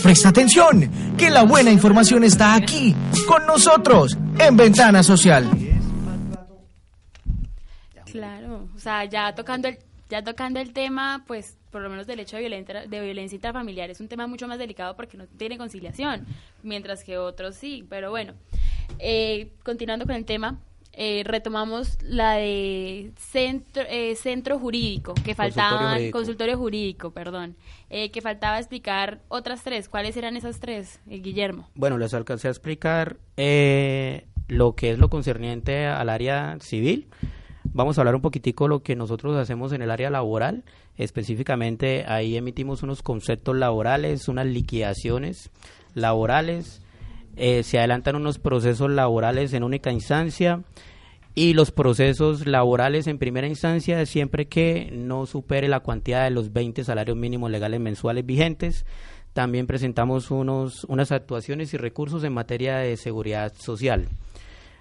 Presta 0.02 0.28
atención, 0.28 0.88
que 1.18 1.28
la 1.28 1.42
buena 1.42 1.70
información 1.70 2.22
está 2.24 2.54
aquí, 2.54 2.94
con 3.26 3.44
nosotros, 3.46 4.16
en 4.38 4.56
Ventana 4.56 5.02
Social. 5.02 5.50
Claro, 8.06 8.68
o 8.74 8.78
sea, 8.78 9.04
ya 9.06 9.34
tocando 9.34 9.68
el 9.68 9.78
ya 10.12 10.22
tocando 10.22 10.60
el 10.60 10.74
tema, 10.74 11.24
pues 11.26 11.56
por 11.70 11.80
lo 11.80 11.88
menos 11.88 12.06
del 12.06 12.20
hecho 12.20 12.36
de 12.36 12.42
violencia, 12.42 12.86
de 12.86 13.00
violencia 13.00 13.34
intrafamiliar 13.34 13.88
es 13.88 13.98
un 13.98 14.08
tema 14.08 14.26
mucho 14.26 14.46
más 14.46 14.58
delicado 14.58 14.94
porque 14.94 15.16
no 15.16 15.26
tiene 15.26 15.56
conciliación, 15.56 16.26
mientras 16.62 17.02
que 17.02 17.16
otros 17.16 17.56
sí, 17.56 17.86
pero 17.88 18.10
bueno, 18.10 18.34
eh, 18.98 19.52
continuando 19.64 20.06
con 20.06 20.14
el 20.14 20.24
tema, 20.24 20.58
eh, 20.94 21.22
retomamos 21.24 21.96
la 22.02 22.34
de 22.34 23.12
centro, 23.16 23.82
eh, 23.88 24.14
centro 24.14 24.58
jurídico, 24.58 25.14
que 25.14 25.34
faltaba, 25.34 25.92
jurídico. 25.94 26.18
consultorio 26.18 26.58
jurídico, 26.58 27.10
perdón, 27.12 27.56
eh, 27.88 28.10
que 28.10 28.20
faltaba 28.20 28.58
explicar 28.58 29.20
otras 29.28 29.62
tres, 29.62 29.88
¿cuáles 29.88 30.16
eran 30.18 30.36
esas 30.36 30.60
tres, 30.60 31.00
eh, 31.08 31.18
Guillermo? 31.18 31.68
Bueno, 31.74 31.96
les 31.96 32.12
alcancé 32.12 32.48
a 32.48 32.50
explicar 32.50 33.16
eh, 33.38 34.26
lo 34.48 34.74
que 34.74 34.90
es 34.90 34.98
lo 34.98 35.08
concerniente 35.08 35.86
al 35.86 36.10
área 36.10 36.58
civil. 36.60 37.08
Vamos 37.72 37.96
a 37.96 38.02
hablar 38.02 38.14
un 38.14 38.20
poquitico 38.20 38.68
lo 38.68 38.82
que 38.82 38.94
nosotros 38.94 39.34
hacemos 39.36 39.72
en 39.72 39.80
el 39.80 39.90
área 39.90 40.10
laboral. 40.10 40.62
Específicamente 40.98 42.04
ahí 42.06 42.36
emitimos 42.36 42.82
unos 42.82 43.02
conceptos 43.02 43.56
laborales, 43.56 44.28
unas 44.28 44.44
liquidaciones 44.46 45.48
laborales. 45.94 46.81
Eh, 47.36 47.62
se 47.62 47.78
adelantan 47.78 48.16
unos 48.16 48.38
procesos 48.38 48.90
laborales 48.90 49.52
en 49.54 49.64
única 49.64 49.90
instancia 49.90 50.62
y 51.34 51.54
los 51.54 51.70
procesos 51.70 52.46
laborales 52.46 53.06
en 53.06 53.18
primera 53.18 53.46
instancia 53.46 54.04
siempre 54.04 54.46
que 54.46 54.90
no 54.92 55.24
supere 55.24 55.66
la 55.68 55.80
cuantía 55.80 56.22
de 56.22 56.30
los 56.30 56.52
20 56.52 56.84
salarios 56.84 57.16
mínimos 57.16 57.50
legales 57.50 57.80
mensuales 57.80 58.26
vigentes. 58.26 58.84
También 59.32 59.66
presentamos 59.66 60.30
unos, 60.30 60.84
unas 60.84 61.10
actuaciones 61.10 61.72
y 61.72 61.78
recursos 61.78 62.22
en 62.24 62.34
materia 62.34 62.76
de 62.78 62.98
seguridad 62.98 63.54
social. 63.56 64.08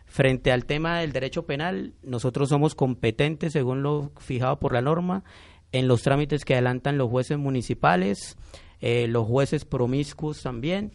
Frente 0.07 0.51
al 0.51 0.65
tema 0.65 0.99
del 0.99 1.13
derecho 1.13 1.45
penal, 1.45 1.93
nosotros 2.03 2.49
somos 2.49 2.75
competentes, 2.75 3.53
según 3.53 3.81
lo 3.81 4.11
fijado 4.19 4.59
por 4.59 4.73
la 4.73 4.81
norma, 4.81 5.23
en 5.71 5.87
los 5.87 6.01
trámites 6.01 6.43
que 6.43 6.53
adelantan 6.53 6.97
los 6.97 7.09
jueces 7.09 7.37
municipales, 7.37 8.35
eh, 8.81 9.07
los 9.07 9.25
jueces 9.25 9.63
promiscuos 9.63 10.41
también, 10.41 10.91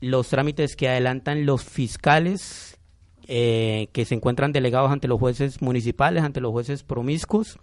los 0.00 0.28
trámites 0.28 0.76
que 0.76 0.88
adelantan 0.88 1.46
los 1.46 1.64
fiscales 1.64 2.78
eh, 3.30 3.88
que 3.92 4.06
se 4.06 4.14
encuentran 4.14 4.52
delegados 4.52 4.90
ante 4.90 5.06
los 5.06 5.18
jueces 5.18 5.60
municipales, 5.60 6.22
ante 6.22 6.40
los 6.40 6.50
jueces 6.50 6.82
promiscuos. 6.82 7.58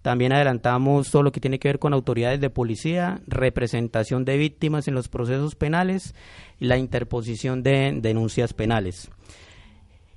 También 0.00 0.32
adelantamos 0.32 1.10
todo 1.10 1.22
lo 1.22 1.32
que 1.32 1.40
tiene 1.40 1.58
que 1.58 1.68
ver 1.68 1.78
con 1.78 1.92
autoridades 1.92 2.40
de 2.40 2.50
policía, 2.50 3.20
representación 3.26 4.24
de 4.24 4.36
víctimas 4.36 4.86
en 4.86 4.94
los 4.94 5.08
procesos 5.08 5.54
penales 5.54 6.14
y 6.60 6.66
la 6.66 6.76
interposición 6.76 7.62
de 7.62 7.98
denuncias 8.00 8.52
penales. 8.52 9.10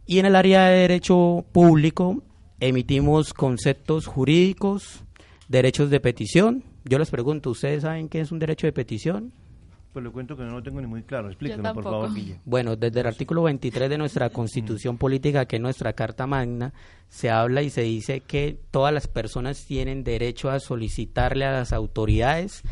Y 0.06 0.20
en 0.20 0.28
el 0.28 0.36
área 0.36 0.65
de 0.68 0.82
derecho 0.82 1.46
público 1.52 2.22
emitimos 2.60 3.34
conceptos 3.34 4.06
jurídicos, 4.06 5.04
derechos 5.48 5.89
de 5.89 6.00
petición. 6.00 6.63
Yo 6.84 7.00
les 7.00 7.10
pregunto, 7.10 7.50
¿ustedes 7.50 7.82
saben 7.82 8.10
qué 8.10 8.22
es 8.22 8.32
un 8.32 8.38
derecho 8.38 8.68
de 8.68 8.74
petición? 8.74 9.34
Pues 9.95 10.03
le 10.03 10.12
cuento 10.12 10.36
que 10.36 10.43
no 10.43 10.51
lo 10.51 10.62
tengo 10.62 10.81
ni 10.81 10.88
muy 10.88 11.03
claro. 11.03 11.29
Explíquenlo, 11.29 11.73
por 11.73 11.86
favor, 11.86 12.13
Guille. 12.13 12.41
Bueno, 12.43 12.75
desde 12.75 12.99
el 12.99 13.08
artículo 13.08 13.43
23 13.43 13.89
de 13.89 13.97
nuestra 13.97 14.29
Constitución 14.29 14.97
Política, 14.97 15.45
que 15.45 15.55
es 15.55 15.62
nuestra 15.62 15.93
Carta 15.93 16.27
Magna, 16.27 16.73
se 17.08 17.29
habla 17.29 17.62
y 17.62 17.69
se 17.69 17.84
dice 17.84 18.19
que 18.19 18.60
todas 18.71 18.93
las 18.93 19.08
personas 19.08 19.63
tienen 19.63 20.03
derecho 20.03 20.49
a 20.49 20.60
solicitarle 20.60 21.45
a 21.45 21.53
las 21.53 21.71
autoridades 21.71 22.63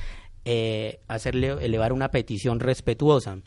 eh, 0.44 1.00
hacerle 1.08 1.54
elevar 1.62 1.94
una 1.94 2.12
petición 2.12 2.60
respetuosa. 2.60 3.38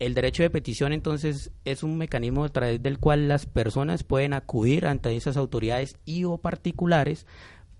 El 0.00 0.14
derecho 0.14 0.42
de 0.42 0.50
petición 0.50 0.92
entonces 0.92 1.52
es 1.64 1.84
un 1.84 1.96
mecanismo 1.98 2.42
a 2.44 2.48
través 2.48 2.82
del 2.82 2.98
cual 2.98 3.28
las 3.28 3.46
personas 3.46 4.02
pueden 4.02 4.32
acudir 4.32 4.84
ante 4.84 5.14
esas 5.14 5.36
autoridades 5.36 5.96
y 6.04 6.24
o 6.24 6.38
particulares 6.38 7.24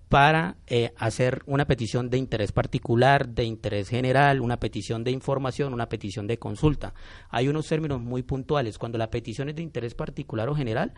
para 0.09 0.57
eh, 0.67 0.93
hacer 0.97 1.41
una 1.45 1.65
petición 1.65 2.09
de 2.09 2.17
interés 2.17 2.51
particular, 2.51 3.27
de 3.27 3.43
interés 3.43 3.89
general, 3.89 4.41
una 4.41 4.57
petición 4.57 5.03
de 5.03 5.11
información, 5.11 5.73
una 5.73 5.89
petición 5.89 6.27
de 6.27 6.39
consulta. 6.39 6.93
Hay 7.29 7.47
unos 7.47 7.67
términos 7.67 8.01
muy 8.01 8.23
puntuales. 8.23 8.77
Cuando 8.77 8.97
la 8.97 9.09
petición 9.09 9.49
es 9.49 9.55
de 9.55 9.63
interés 9.63 9.95
particular 9.95 10.47
o 10.47 10.55
general, 10.55 10.93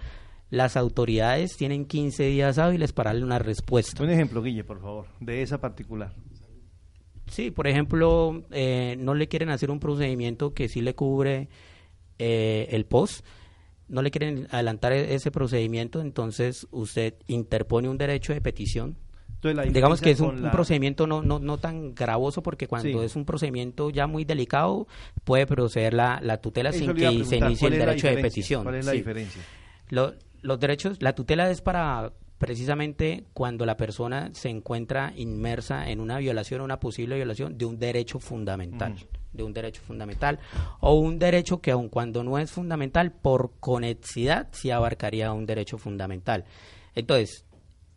las 0.51 0.77
autoridades 0.77 1.57
tienen 1.57 1.85
15 1.85 2.23
días 2.23 2.57
hábiles 2.57 2.93
para 2.93 3.11
darle 3.11 3.25
una 3.25 3.39
respuesta. 3.39 4.03
Un 4.03 4.09
ejemplo, 4.09 4.43
Guille, 4.43 4.63
por 4.63 4.79
favor, 4.79 5.07
de 5.19 5.41
esa 5.41 5.59
particular. 5.59 6.13
Sí, 7.27 7.51
por 7.51 7.67
ejemplo, 7.67 8.43
eh, 8.51 8.95
no 8.99 9.13
le 9.13 9.27
quieren 9.27 9.49
hacer 9.49 9.69
un 9.69 9.79
procedimiento 9.79 10.53
que 10.53 10.67
sí 10.67 10.81
le 10.81 10.95
cubre 10.95 11.49
eh, 12.17 12.67
el 12.71 12.85
POS, 12.85 13.23
no 13.89 14.01
le 14.01 14.11
quieren 14.11 14.47
adelantar 14.51 14.93
e-, 14.93 15.13
ese 15.15 15.31
procedimiento, 15.31 16.01
entonces 16.01 16.67
usted 16.71 17.15
interpone 17.27 17.89
un 17.89 17.97
derecho 17.97 18.33
de 18.33 18.41
petición. 18.41 18.95
Digamos 19.41 20.01
que 20.01 20.11
es 20.11 20.19
un, 20.19 20.49
procedimiento 20.51 21.07
no, 21.07 21.21
no, 21.21 21.39
no 21.39 21.57
tan 21.57 21.95
gravoso 21.95 22.43
porque 22.43 22.67
cuando 22.67 23.03
es 23.03 23.15
un 23.15 23.23
procedimiento 23.23 23.89
ya 23.89 24.05
muy 24.05 24.25
delicado 24.25 24.85
puede 25.23 25.47
proceder 25.47 25.93
la, 25.93 26.19
la 26.21 26.41
tutela 26.41 26.73
sin 26.73 26.93
que 26.93 27.23
se 27.23 27.37
inicie 27.37 27.69
el 27.69 27.79
derecho 27.79 28.07
de 28.07 28.17
petición. 28.17 28.63
¿Cuál 28.63 28.75
es 28.75 28.85
la 28.85 28.91
diferencia? 28.91 29.41
los 30.41 30.59
derechos, 30.59 31.01
la 31.01 31.13
tutela 31.13 31.49
es 31.49 31.61
para 31.61 32.11
precisamente 32.37 33.25
cuando 33.33 33.65
la 33.65 33.77
persona 33.77 34.29
se 34.33 34.49
encuentra 34.49 35.13
inmersa 35.15 35.89
en 35.89 35.99
una 35.99 36.17
violación 36.17 36.61
una 36.61 36.79
posible 36.79 37.15
violación 37.15 37.57
de 37.57 37.65
un 37.65 37.77
derecho 37.77 38.19
fundamental, 38.19 38.95
de 39.33 39.43
un 39.43 39.53
derecho 39.53 39.81
fundamental 39.81 40.39
o 40.79 40.95
un 40.95 41.19
derecho 41.19 41.61
que 41.61 41.71
aun 41.71 41.89
cuando 41.89 42.23
no 42.23 42.37
es 42.37 42.51
fundamental 42.51 43.11
por 43.11 43.51
conexidad 43.59 44.47
sí 44.51 44.71
abarcaría 44.71 45.33
un 45.33 45.45
derecho 45.45 45.77
fundamental. 45.77 46.45
Entonces, 46.95 47.45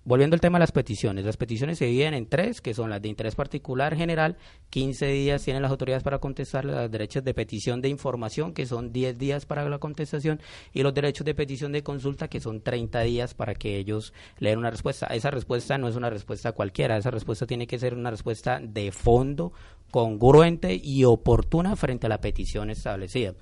Volviendo 0.05 0.35
al 0.35 0.41
tema 0.41 0.59
de 0.59 0.63
las 0.65 0.73
peticiones, 0.73 1.25
las 1.25 1.37
peticiones 1.37 1.79
se 1.79 1.85
dividen 1.85 2.15
en 2.15 2.27
tres, 2.27 2.61
que 2.61 2.75
son 2.75 2.91
las 2.91 3.01
de 3.01 3.09
interés 3.09 3.37
particular 3.37 3.95
general, 3.95 4.37
15 4.71 5.07
días 5.07 5.45
tienen 5.45 5.63
las 5.63 5.71
autoridades 5.71 6.03
para 6.03 6.19
contestar, 6.19 6.65
las 6.65 6.91
derechos 6.91 7.23
de 7.23 7.33
petición 7.35 7.81
de 7.81 7.89
información, 7.89 8.53
que 8.53 8.67
son 8.67 8.93
10 8.93 9.17
días 9.17 9.47
para 9.47 9.69
la 9.69 9.79
contestación, 9.79 10.41
y 10.73 10.83
los 10.83 10.93
derechos 10.93 11.25
de 11.25 11.37
petición 11.37 11.71
de 11.71 11.85
consulta, 11.85 12.27
que 12.27 12.41
son 12.41 12.63
30 12.63 13.01
días 13.03 13.35
para 13.35 13.55
que 13.55 13.77
ellos 13.77 14.13
lean 14.41 14.59
una 14.59 14.73
respuesta. 14.73 15.07
Esa 15.07 15.31
respuesta 15.31 15.79
no 15.79 15.87
es 15.87 15.95
una 15.95 16.11
respuesta 16.11 16.51
cualquiera, 16.51 16.97
esa 16.97 17.13
respuesta 17.13 17.47
tiene 17.47 17.69
que 17.69 17.79
ser 17.79 17.95
una 17.95 18.11
respuesta 18.11 18.59
de 18.61 18.91
fondo, 18.91 19.53
congruente 19.93 20.75
y 20.75 21.05
oportuna 21.05 21.77
frente 21.77 22.07
a 22.07 22.09
la 22.09 22.21
petición 22.21 22.71
establecida. 22.71 23.35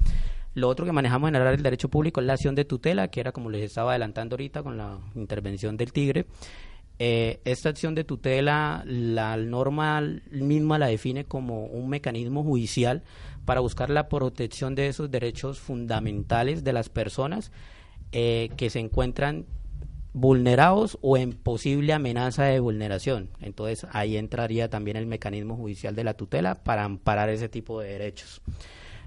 Lo 0.53 0.69
otro 0.69 0.85
que 0.85 0.93
manejamos 0.93 1.29
en 1.29 1.37
el 1.37 1.63
derecho 1.63 1.89
público 1.89 2.21
es 2.21 2.27
la 2.27 2.33
acción 2.35 2.57
de 2.57 2.65
tutela, 2.65 3.09
que 3.09 3.21
era 3.21 3.33
como 3.33 3.49
les 3.49 3.63
estaba 3.63 3.93
adelantando 3.93 4.35
ahorita 4.35 4.63
con 4.63 4.77
la 4.77 4.99
intervención 5.15 5.77
del 5.77 5.93
Tigre. 5.93 6.27
Eh, 6.99 7.41
esta 7.45 7.69
acción 7.69 7.95
de 7.95 8.03
tutela, 8.05 8.83
la 8.85 9.37
norma 9.37 10.03
misma 10.33 10.79
la 10.79 10.89
define 10.89 11.25
como 11.25 11.67
un 11.67 11.89
mecanismo 11.89 12.43
judicial 12.43 13.05
para 13.45 13.61
buscar 13.61 13.89
la 13.89 14.09
protección 14.09 14.75
de 14.75 14.89
esos 14.89 15.11
derechos 15.11 15.61
fundamentales 15.61 16.65
de 16.65 16.73
las 16.73 16.89
personas 16.89 17.53
eh, 18.13 18.51
que 18.57 18.71
se 18.71 18.81
encuentran 18.81 19.47
vulnerados 20.13 20.99
o 21.03 21.17
en 21.17 21.33
posible 21.33 21.93
amenaza 21.93 22.45
de 22.45 22.61
vulneración. 22.61 23.31
Entonces 23.41 23.87
ahí 23.93 24.17
entraría 24.17 24.69
también 24.69 24.97
el 24.97 25.07
mecanismo 25.07 25.57
judicial 25.57 25.95
de 25.95 26.05
la 26.05 26.15
tutela 26.15 26.57
para 26.57 26.85
amparar 26.85 27.29
ese 27.29 27.49
tipo 27.49 27.81
de 27.81 27.93
derechos. 27.93 28.41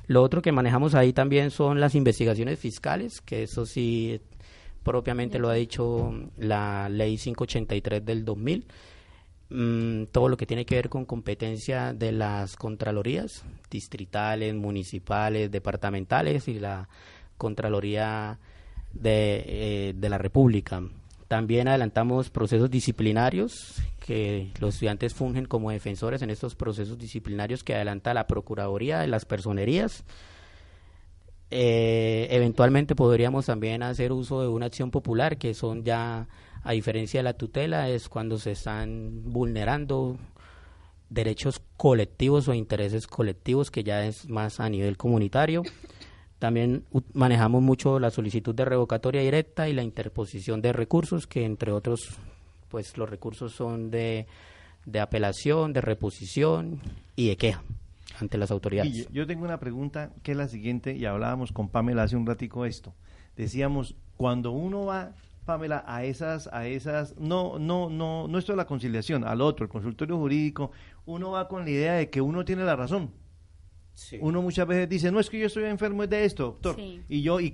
Lo 0.07 0.21
otro 0.21 0.41
que 0.41 0.51
manejamos 0.51 0.95
ahí 0.95 1.13
también 1.13 1.51
son 1.51 1.79
las 1.79 1.95
investigaciones 1.95 2.59
fiscales, 2.59 3.21
que 3.21 3.43
eso 3.43 3.65
sí 3.65 4.21
propiamente 4.83 5.39
lo 5.39 5.49
ha 5.49 5.53
dicho 5.53 6.13
la 6.37 6.89
ley 6.89 7.17
583 7.17 8.05
del 8.05 8.25
2000. 8.25 8.65
Mm, 9.49 10.05
todo 10.05 10.29
lo 10.29 10.37
que 10.37 10.45
tiene 10.45 10.65
que 10.65 10.75
ver 10.75 10.89
con 10.89 11.05
competencia 11.05 11.93
de 11.93 12.11
las 12.11 12.55
contralorías 12.55 13.45
distritales, 13.69 14.55
municipales, 14.55 15.51
departamentales 15.51 16.47
y 16.47 16.59
la 16.59 16.89
Contraloría 17.37 18.39
de, 18.93 19.43
eh, 19.47 19.93
de 19.95 20.09
la 20.09 20.17
República. 20.17 20.81
También 21.27 21.67
adelantamos 21.67 22.29
procesos 22.29 22.69
disciplinarios, 22.69 23.81
que 24.05 24.51
los 24.59 24.75
estudiantes 24.75 25.13
fungen 25.13 25.45
como 25.45 25.71
defensores 25.71 26.21
en 26.21 26.29
estos 26.29 26.55
procesos 26.55 26.97
disciplinarios 26.97 27.63
que 27.63 27.73
adelanta 27.73 28.13
la 28.13 28.27
Procuraduría 28.27 28.99
de 28.99 29.07
las 29.07 29.25
Personerías. 29.25 30.03
Eh, 31.49 32.27
eventualmente 32.31 32.95
podríamos 32.95 33.45
también 33.45 33.83
hacer 33.83 34.11
uso 34.11 34.41
de 34.41 34.47
una 34.47 34.67
acción 34.67 34.91
popular, 34.91 35.37
que 35.37 35.53
son 35.53 35.83
ya, 35.83 36.27
a 36.63 36.71
diferencia 36.71 37.19
de 37.19 37.23
la 37.23 37.33
tutela, 37.33 37.89
es 37.89 38.09
cuando 38.09 38.37
se 38.37 38.51
están 38.51 39.21
vulnerando 39.25 40.17
derechos 41.09 41.61
colectivos 41.77 42.47
o 42.47 42.53
intereses 42.53 43.07
colectivos, 43.07 43.71
que 43.71 43.83
ya 43.83 44.05
es 44.05 44.27
más 44.29 44.59
a 44.59 44.69
nivel 44.69 44.97
comunitario. 44.97 45.63
También 46.43 46.83
manejamos 47.13 47.61
mucho 47.61 48.01
la 48.01 48.11
solicitud 48.11 48.53
de 48.53 48.65
revocatoria 48.65 49.21
directa 49.21 49.69
y 49.69 49.73
la 49.73 49.81
interposición 49.81 50.61
de 50.61 50.73
recursos, 50.73 51.25
que 51.25 51.45
entre 51.45 51.71
otros, 51.71 52.17
pues 52.67 52.97
los 52.97 53.09
recursos 53.09 53.53
son 53.53 53.89
de, 53.89 54.27
de 54.85 54.99
apelación, 54.99 55.71
de 55.71 55.79
reposición 55.79 56.81
y 57.15 57.29
de 57.29 57.37
queja 57.37 57.63
ante 58.19 58.37
las 58.37 58.51
autoridades. 58.51 59.07
yo 59.09 59.25
tengo 59.25 59.45
una 59.45 59.57
pregunta 59.57 60.11
que 60.21 60.31
es 60.33 60.37
la 60.37 60.49
siguiente, 60.49 60.97
y 60.97 61.05
hablábamos 61.05 61.53
con 61.53 61.69
Pamela 61.69 62.03
hace 62.03 62.17
un 62.17 62.25
ratico 62.25 62.65
esto. 62.65 62.93
Decíamos, 63.37 63.95
cuando 64.17 64.51
uno 64.51 64.87
va, 64.87 65.13
Pamela, 65.45 65.85
a 65.87 66.03
esas, 66.03 66.47
a 66.47 66.67
esas, 66.67 67.15
no, 67.17 67.57
no, 67.57 67.89
no, 67.89 68.27
no 68.27 68.37
esto 68.37 68.51
es 68.51 68.57
la 68.57 68.67
conciliación, 68.67 69.23
al 69.23 69.39
otro, 69.39 69.63
el 69.63 69.71
consultorio 69.71 70.17
jurídico, 70.17 70.71
uno 71.05 71.31
va 71.31 71.47
con 71.47 71.63
la 71.63 71.69
idea 71.69 71.93
de 71.93 72.09
que 72.09 72.19
uno 72.19 72.43
tiene 72.43 72.65
la 72.65 72.75
razón 72.75 73.11
uno 74.21 74.41
muchas 74.41 74.67
veces 74.67 74.89
dice, 74.89 75.11
no 75.11 75.19
es 75.19 75.29
que 75.29 75.39
yo 75.39 75.47
estoy 75.47 75.65
enfermo 75.65 76.05
de 76.07 76.25
esto, 76.25 76.43
doctor. 76.43 76.77
Y 76.79 77.21
yo, 77.21 77.39
y 77.39 77.53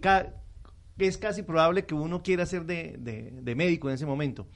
es 0.97 1.17
casi 1.17 1.43
probable 1.43 1.85
que 1.85 1.95
uno 1.95 2.21
quiera 2.23 2.45
ser 2.45 2.65
de, 2.65 2.95
de, 2.97 3.55
médico 3.55 3.89
en 3.89 3.95
ese 3.95 4.05
momento. 4.05 4.47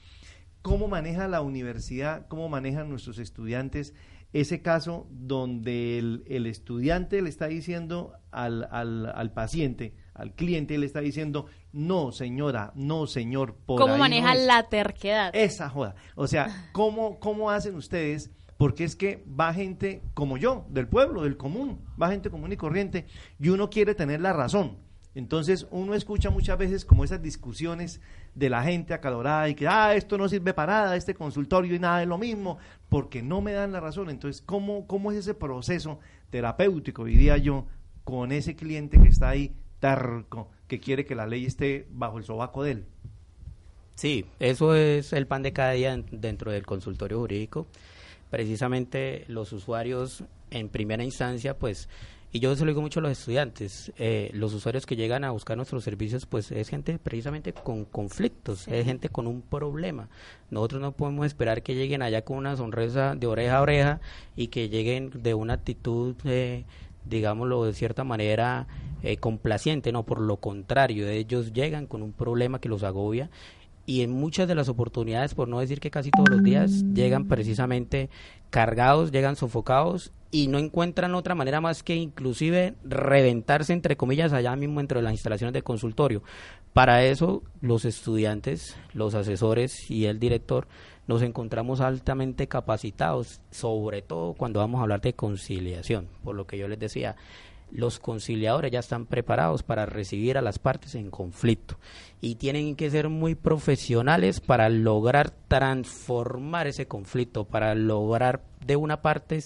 ¿Cómo 0.62 0.88
maneja 0.88 1.28
la 1.28 1.42
universidad, 1.42 2.26
cómo 2.28 2.48
manejan 2.48 2.88
nuestros 2.88 3.18
estudiantes 3.18 3.94
ese 4.32 4.62
caso 4.62 5.06
donde 5.10 5.98
el, 5.98 6.46
estudiante 6.46 7.22
le 7.22 7.28
está 7.28 7.46
diciendo 7.46 8.14
al, 8.32 8.66
al, 8.72 9.06
al, 9.06 9.32
paciente, 9.32 9.94
al 10.12 10.34
cliente, 10.34 10.76
le 10.76 10.86
está 10.86 11.00
diciendo, 11.00 11.46
no 11.72 12.10
señora, 12.10 12.72
no 12.74 13.06
señor, 13.06 13.54
por 13.64 13.80
¿Cómo 13.80 13.96
maneja 13.96 14.34
la 14.34 14.68
terquedad? 14.68 15.30
Esa 15.34 15.68
joda. 15.68 15.94
O 16.16 16.26
sea, 16.26 16.68
¿cómo, 16.72 17.20
cómo 17.20 17.50
hacen 17.50 17.76
ustedes 17.76 18.32
porque 18.56 18.84
es 18.84 18.96
que 18.96 19.24
va 19.28 19.52
gente 19.52 20.02
como 20.14 20.36
yo, 20.36 20.66
del 20.68 20.88
pueblo, 20.88 21.22
del 21.22 21.36
común, 21.36 21.80
va 22.00 22.10
gente 22.10 22.30
común 22.30 22.52
y 22.52 22.56
corriente, 22.56 23.06
y 23.38 23.48
uno 23.48 23.70
quiere 23.70 23.94
tener 23.94 24.20
la 24.20 24.32
razón. 24.32 24.78
Entonces 25.14 25.68
uno 25.70 25.94
escucha 25.94 26.30
muchas 26.30 26.58
veces 26.58 26.84
como 26.84 27.04
esas 27.04 27.22
discusiones 27.22 28.00
de 28.34 28.50
la 28.50 28.64
gente 28.64 28.94
acalorada 28.94 29.48
y 29.48 29.54
que, 29.54 29.68
ah, 29.68 29.94
esto 29.94 30.18
no 30.18 30.28
sirve 30.28 30.54
para 30.54 30.72
nada, 30.72 30.96
este 30.96 31.14
consultorio 31.14 31.74
y 31.74 31.78
nada 31.78 32.02
es 32.02 32.08
lo 32.08 32.18
mismo, 32.18 32.58
porque 32.88 33.22
no 33.22 33.40
me 33.40 33.52
dan 33.52 33.72
la 33.72 33.80
razón. 33.80 34.10
Entonces, 34.10 34.42
¿cómo, 34.42 34.86
cómo 34.88 35.12
es 35.12 35.18
ese 35.18 35.34
proceso 35.34 36.00
terapéutico, 36.30 37.04
diría 37.04 37.36
yo, 37.36 37.66
con 38.02 38.32
ese 38.32 38.56
cliente 38.56 39.00
que 39.00 39.08
está 39.08 39.28
ahí 39.28 39.54
terco, 39.78 40.50
que 40.66 40.80
quiere 40.80 41.04
que 41.04 41.14
la 41.14 41.26
ley 41.26 41.46
esté 41.46 41.86
bajo 41.90 42.18
el 42.18 42.24
sobaco 42.24 42.64
de 42.64 42.72
él? 42.72 42.86
Sí, 43.94 44.26
eso 44.40 44.74
es 44.74 45.12
el 45.12 45.28
pan 45.28 45.42
de 45.42 45.52
cada 45.52 45.70
día 45.72 45.96
dentro 46.10 46.50
del 46.50 46.66
consultorio 46.66 47.20
jurídico 47.20 47.68
precisamente 48.34 49.24
los 49.28 49.52
usuarios 49.52 50.24
en 50.50 50.68
primera 50.68 51.04
instancia 51.04 51.56
pues 51.56 51.88
Y 52.32 52.40
yo 52.40 52.56
se 52.56 52.64
lo 52.64 52.72
digo 52.72 52.82
mucho 52.82 52.98
a 52.98 53.02
los 53.04 53.12
estudiantes, 53.12 53.92
eh, 53.96 54.28
los 54.32 54.52
usuarios 54.54 54.86
que 54.86 54.96
llegan 54.96 55.22
a 55.22 55.30
buscar 55.30 55.56
nuestros 55.56 55.84
servicios, 55.84 56.26
pues 56.26 56.50
es 56.50 56.68
gente 56.68 56.98
precisamente 56.98 57.52
con 57.52 57.84
conflictos, 57.84 58.66
es 58.66 58.86
gente 58.86 59.08
con 59.08 59.28
un 59.28 59.40
problema. 59.40 60.08
Nosotros 60.50 60.80
no 60.80 60.90
podemos 60.90 61.26
esperar 61.26 61.62
que 61.62 61.76
lleguen 61.76 62.02
allá 62.02 62.22
con 62.22 62.38
una 62.38 62.56
sonrisa 62.56 63.14
de 63.14 63.28
oreja 63.28 63.58
a 63.58 63.62
oreja 63.62 64.00
y 64.34 64.48
que 64.48 64.68
lleguen 64.68 65.12
de 65.14 65.32
una 65.34 65.54
actitud, 65.54 66.16
eh, 66.24 66.64
digámoslo 67.04 67.66
de 67.66 67.72
cierta 67.72 68.02
manera, 68.02 68.66
eh, 69.04 69.16
complaciente, 69.16 69.92
no, 69.92 70.02
por 70.02 70.20
lo 70.20 70.38
contrario, 70.38 71.06
ellos 71.06 71.52
llegan 71.52 71.86
con 71.86 72.02
un 72.02 72.12
problema 72.12 72.58
que 72.58 72.68
los 72.68 72.82
agobia 72.82 73.30
y 73.86 74.02
en 74.02 74.10
muchas 74.10 74.48
de 74.48 74.54
las 74.54 74.68
oportunidades, 74.68 75.34
por 75.34 75.48
no 75.48 75.60
decir 75.60 75.80
que 75.80 75.90
casi 75.90 76.10
todos 76.10 76.30
los 76.30 76.42
días, 76.42 76.84
llegan 76.94 77.28
precisamente 77.28 78.08
cargados, 78.50 79.12
llegan 79.12 79.36
sofocados 79.36 80.12
y 80.30 80.48
no 80.48 80.58
encuentran 80.58 81.14
otra 81.14 81.34
manera 81.34 81.60
más 81.60 81.82
que 81.82 81.94
inclusive 81.94 82.74
reventarse, 82.84 83.72
entre 83.72 83.96
comillas, 83.96 84.32
allá 84.32 84.56
mismo 84.56 84.80
dentro 84.80 84.98
de 84.98 85.04
las 85.04 85.12
instalaciones 85.12 85.52
de 85.52 85.62
consultorio. 85.62 86.22
Para 86.72 87.04
eso, 87.04 87.42
los 87.60 87.84
estudiantes, 87.84 88.76
los 88.94 89.14
asesores 89.14 89.90
y 89.90 90.06
el 90.06 90.18
director 90.18 90.66
nos 91.06 91.22
encontramos 91.22 91.80
altamente 91.80 92.48
capacitados, 92.48 93.40
sobre 93.50 94.02
todo 94.02 94.34
cuando 94.34 94.60
vamos 94.60 94.80
a 94.80 94.82
hablar 94.82 95.00
de 95.02 95.12
conciliación, 95.12 96.08
por 96.24 96.34
lo 96.34 96.46
que 96.46 96.58
yo 96.58 96.66
les 96.66 96.78
decía, 96.78 97.16
los 97.70 97.98
conciliadores 97.98 98.70
ya 98.70 98.78
están 98.78 99.06
preparados 99.06 99.62
para 99.62 99.86
recibir 99.86 100.38
a 100.38 100.42
las 100.42 100.58
partes 100.58 100.94
en 100.94 101.10
conflicto 101.10 101.76
y 102.20 102.36
tienen 102.36 102.76
que 102.76 102.90
ser 102.90 103.08
muy 103.08 103.34
profesionales 103.34 104.40
para 104.40 104.68
lograr 104.68 105.30
transformar 105.48 106.66
ese 106.66 106.86
conflicto, 106.86 107.44
para 107.44 107.74
lograr 107.74 108.42
de 108.64 108.76
una 108.76 109.02
parte 109.02 109.40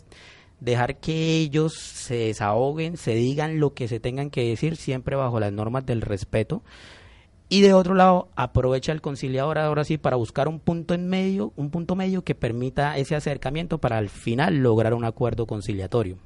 dejar 0.61 0.97
que 0.97 1.39
ellos 1.39 1.75
se 1.75 2.17
desahoguen, 2.17 2.97
se 2.97 3.15
digan 3.15 3.61
lo 3.61 3.75
que 3.75 3.89
se 3.89 4.01
tengan 4.01 4.31
que 4.31 4.49
decir, 4.49 4.77
siempre 4.77 5.17
bajo 5.17 5.41
las 5.41 5.53
normas 5.53 5.87
del 5.87 6.03
respeto. 6.03 6.63
Y 7.49 7.63
de 7.63 7.73
otro 7.73 7.95
lado, 7.95 8.29
aprovecha 8.37 8.93
el 8.93 9.01
conciliador 9.01 9.59
ahora 9.59 9.85
sí 9.85 9.97
para 9.97 10.17
buscar 10.17 10.49
un 10.49 10.61
punto 10.61 10.93
en 10.93 11.09
medio, 11.09 11.53
un 11.57 11.71
punto 11.71 11.97
medio 11.97 12.23
que 12.23 12.35
permita 12.35 12.99
ese 12.99 13.17
acercamiento 13.17 13.79
para 13.79 13.97
al 13.97 14.11
final 14.11 14.57
lograr 14.59 14.93
un 14.93 15.05
acuerdo 15.05 15.47
conciliatorio. 15.47 16.19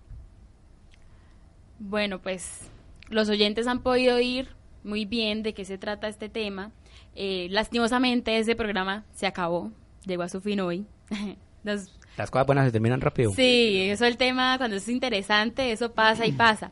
Bueno, 1.84 2.20
pues 2.20 2.60
los 3.08 3.28
oyentes 3.28 3.66
han 3.66 3.80
podido 3.80 4.14
oír 4.14 4.48
muy 4.84 5.04
bien 5.04 5.42
de 5.42 5.52
qué 5.52 5.64
se 5.64 5.78
trata 5.78 6.06
este 6.06 6.28
tema. 6.28 6.70
Eh, 7.16 7.48
lastimosamente 7.50 8.38
ese 8.38 8.54
programa 8.54 9.04
se 9.12 9.26
acabó, 9.26 9.72
llegó 10.06 10.22
a 10.22 10.28
su 10.28 10.40
fin 10.40 10.60
hoy. 10.60 10.86
Las 11.64 12.30
cosas 12.30 12.46
buenas 12.46 12.66
se 12.66 12.72
terminan 12.72 13.00
rápido. 13.00 13.32
Sí, 13.32 13.88
eso 13.90 14.04
el 14.04 14.16
tema, 14.16 14.58
cuando 14.58 14.76
es 14.76 14.88
interesante, 14.88 15.72
eso 15.72 15.92
pasa 15.92 16.24
y 16.24 16.32
pasa. 16.32 16.70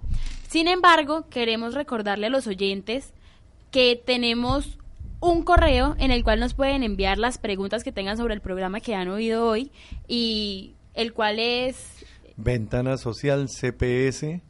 Sin 0.49 0.69
embargo, 0.69 1.29
queremos 1.29 1.75
recordarle 1.75 2.27
a 2.27 2.31
los 2.31 2.47
oyentes 2.47 3.13
que 3.73 4.01
tenemos 4.05 4.79
un 5.19 5.43
correo 5.43 5.97
en 5.99 6.13
el 6.13 6.23
cual 6.23 6.39
nos 6.39 6.55
pueden 6.55 6.85
enviar 6.85 7.19
las 7.19 7.39
preguntas 7.39 7.83
que 7.83 7.91
tengan 7.91 8.17
sobre 8.17 8.35
el 8.35 8.41
programa 8.41 8.81
que 8.81 8.95
han 8.95 9.09
oído 9.09 9.47
hoy 9.47 9.73
y 10.07 10.75
el 10.95 11.13
cual 11.13 11.39
es 11.41 12.05
ventana 12.37 12.97
social 12.97 13.49
cps 13.49 14.41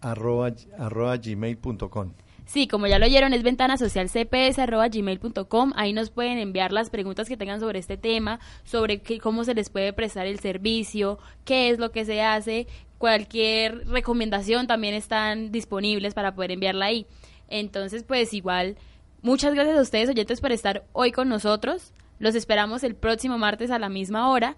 arroba, 0.00 0.52
arroba 0.78 1.16
gmail.com. 1.16 2.12
Sí, 2.48 2.66
como 2.66 2.86
ya 2.86 2.98
lo 2.98 3.04
oyeron, 3.04 3.34
es 3.34 3.42
ventana 3.42 3.76
social 3.76 4.08
cps.gmail.com. 4.08 5.72
Ahí 5.76 5.92
nos 5.92 6.08
pueden 6.08 6.38
enviar 6.38 6.72
las 6.72 6.88
preguntas 6.88 7.28
que 7.28 7.36
tengan 7.36 7.60
sobre 7.60 7.78
este 7.78 7.98
tema, 7.98 8.40
sobre 8.64 9.02
cómo 9.20 9.44
se 9.44 9.52
les 9.52 9.68
puede 9.68 9.92
prestar 9.92 10.26
el 10.26 10.40
servicio, 10.40 11.18
qué 11.44 11.68
es 11.68 11.78
lo 11.78 11.92
que 11.92 12.06
se 12.06 12.22
hace. 12.22 12.66
Cualquier 12.96 13.86
recomendación 13.86 14.66
también 14.66 14.94
están 14.94 15.52
disponibles 15.52 16.14
para 16.14 16.34
poder 16.34 16.52
enviarla 16.52 16.86
ahí. 16.86 17.06
Entonces, 17.48 18.02
pues 18.02 18.32
igual, 18.32 18.78
muchas 19.20 19.52
gracias 19.54 19.76
a 19.76 19.82
ustedes, 19.82 20.08
oyentes, 20.08 20.40
por 20.40 20.50
estar 20.50 20.84
hoy 20.94 21.12
con 21.12 21.28
nosotros. 21.28 21.92
Los 22.18 22.34
esperamos 22.34 22.82
el 22.82 22.94
próximo 22.94 23.36
martes 23.36 23.70
a 23.70 23.78
la 23.78 23.90
misma 23.90 24.30
hora. 24.30 24.56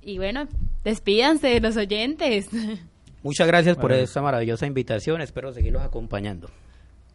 Y 0.00 0.16
bueno, 0.16 0.48
despídanse 0.82 1.48
de 1.48 1.60
los 1.60 1.76
oyentes. 1.76 2.48
Muchas 3.22 3.48
gracias 3.48 3.76
por 3.76 3.92
esta 3.92 4.22
maravillosa 4.22 4.66
invitación. 4.66 5.20
Espero 5.20 5.52
seguirlos 5.52 5.82
acompañando. 5.82 6.48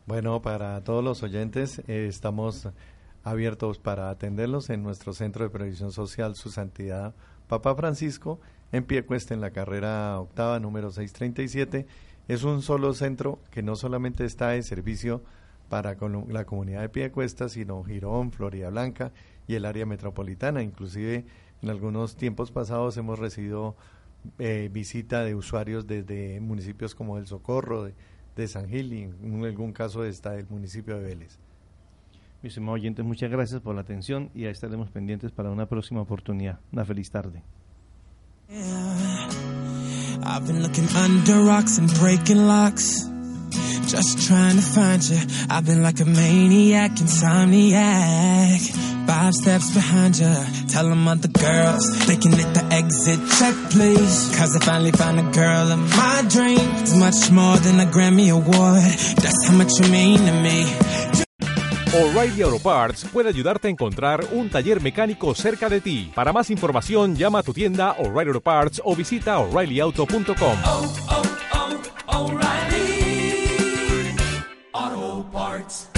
Bueno, 0.05 0.41
para 0.41 0.83
todos 0.83 1.01
los 1.01 1.23
oyentes, 1.23 1.79
eh, 1.87 2.07
estamos 2.09 2.67
abiertos 3.23 3.79
para 3.79 4.09
atenderlos 4.09 4.69
en 4.69 4.83
nuestro 4.83 5.13
Centro 5.13 5.45
de 5.45 5.49
Previsión 5.49 5.93
Social, 5.93 6.35
Su 6.35 6.49
Santidad 6.49 7.15
Papa 7.47 7.73
Francisco, 7.75 8.41
en 8.73 8.83
pie 8.83 9.05
cuesta 9.05 9.33
en 9.33 9.39
la 9.39 9.51
carrera 9.51 10.19
octava, 10.19 10.59
número 10.59 10.91
637. 10.91 11.87
Es 12.27 12.43
un 12.43 12.61
solo 12.61 12.93
centro 12.93 13.39
que 13.49 13.63
no 13.63 13.77
solamente 13.77 14.25
está 14.25 14.49
de 14.49 14.63
servicio 14.63 15.23
para 15.69 15.95
la 16.27 16.45
comunidad 16.45 16.81
de 16.81 16.89
Piecuesta, 16.89 17.47
sino 17.47 17.83
Girón, 17.83 18.31
Florida 18.31 18.69
Blanca 18.69 19.13
y 19.47 19.55
el 19.55 19.65
área 19.65 19.85
metropolitana. 19.85 20.61
Inclusive 20.63 21.25
en 21.61 21.69
algunos 21.69 22.17
tiempos 22.17 22.51
pasados 22.51 22.97
hemos 22.97 23.19
recibido 23.19 23.75
eh, 24.39 24.69
visita 24.71 25.23
de 25.23 25.35
usuarios 25.35 25.87
desde 25.87 26.39
municipios 26.39 26.95
como 26.95 27.17
El 27.17 27.27
Socorro, 27.27 27.91
de, 28.35 28.47
San 28.47 28.67
Gil 28.67 28.93
y 28.93 29.03
en 29.03 29.45
algún 29.45 29.73
caso 29.73 30.03
está 30.03 30.35
el 30.35 30.47
municipio 30.49 30.97
de 30.97 31.03
Vélez. 31.03 31.37
Mis 32.41 32.51
estimados 32.51 32.79
oyentes, 32.79 33.05
muchas 33.05 33.31
gracias 33.31 33.61
por 33.61 33.75
la 33.75 33.81
atención 33.81 34.29
y 34.33 34.45
ahí 34.45 34.51
estaremos 34.51 34.89
pendientes 34.89 35.31
para 35.31 35.49
una 35.49 35.67
próxima 35.67 36.01
oportunidad. 36.01 36.59
Una 36.71 36.83
feliz 36.83 37.09
tarde. 37.09 37.41
I've 40.25 40.45
been 40.45 40.61
looking 40.61 40.87
under 40.95 41.45
rocks 41.45 41.77
and 41.77 41.89
breaking 41.99 42.47
locks. 42.47 43.12
Just 43.87 44.27
trying 44.27 44.55
to 44.55 44.61
find 44.61 45.03
you. 45.03 45.19
I've 45.49 45.65
been 45.65 45.83
like 45.83 45.99
a 45.99 46.05
maniac, 46.05 46.91
insomniac. 46.91 48.61
Five 49.07 49.33
steps 49.33 49.73
behind 49.73 50.17
you. 50.17 50.33
Tell 50.69 50.87
them 50.89 51.07
other 51.07 51.27
girls 51.27 52.07
they 52.07 52.15
can 52.15 52.31
hit 52.31 52.53
the 52.53 52.65
exit 52.71 53.19
check, 53.37 53.55
please. 53.71 54.35
Cause 54.37 54.55
I 54.55 54.59
finally 54.65 54.91
found 54.91 55.19
a 55.19 55.31
girl 55.31 55.71
of 55.71 55.79
my 55.97 56.23
dreams. 56.29 56.95
Much 56.95 57.31
more 57.31 57.57
than 57.57 57.79
a 57.79 57.85
Grammy 57.85 58.31
Award. 58.31 58.83
That's 59.21 59.47
how 59.47 59.55
much 59.57 59.79
you 59.79 59.91
mean 59.91 60.19
to 60.19 60.33
me. 60.41 61.23
O'Reilly 61.95 62.41
Auto 62.41 62.57
Parts 62.57 63.05
puede 63.05 63.29
ayudarte 63.29 63.67
a 63.67 63.71
encontrar 63.71 64.25
un 64.31 64.49
taller 64.49 64.81
mecánico 64.81 65.35
cerca 65.35 65.69
de 65.69 65.79
ti. 65.79 66.11
Para 66.15 66.33
más 66.33 66.49
información, 66.49 67.15
llama 67.15 67.39
a 67.39 67.43
tu 67.43 67.53
tienda 67.53 67.91
O'Reilly 67.99 68.29
Auto 68.29 68.41
Parts 68.41 68.81
o 68.83 68.95
visita 68.95 69.37
oreillyauto.com. 69.37 70.57
Oh, 70.65 70.93
oh, 71.11 71.32
Auto 74.73 75.21
Parts. 75.31 75.92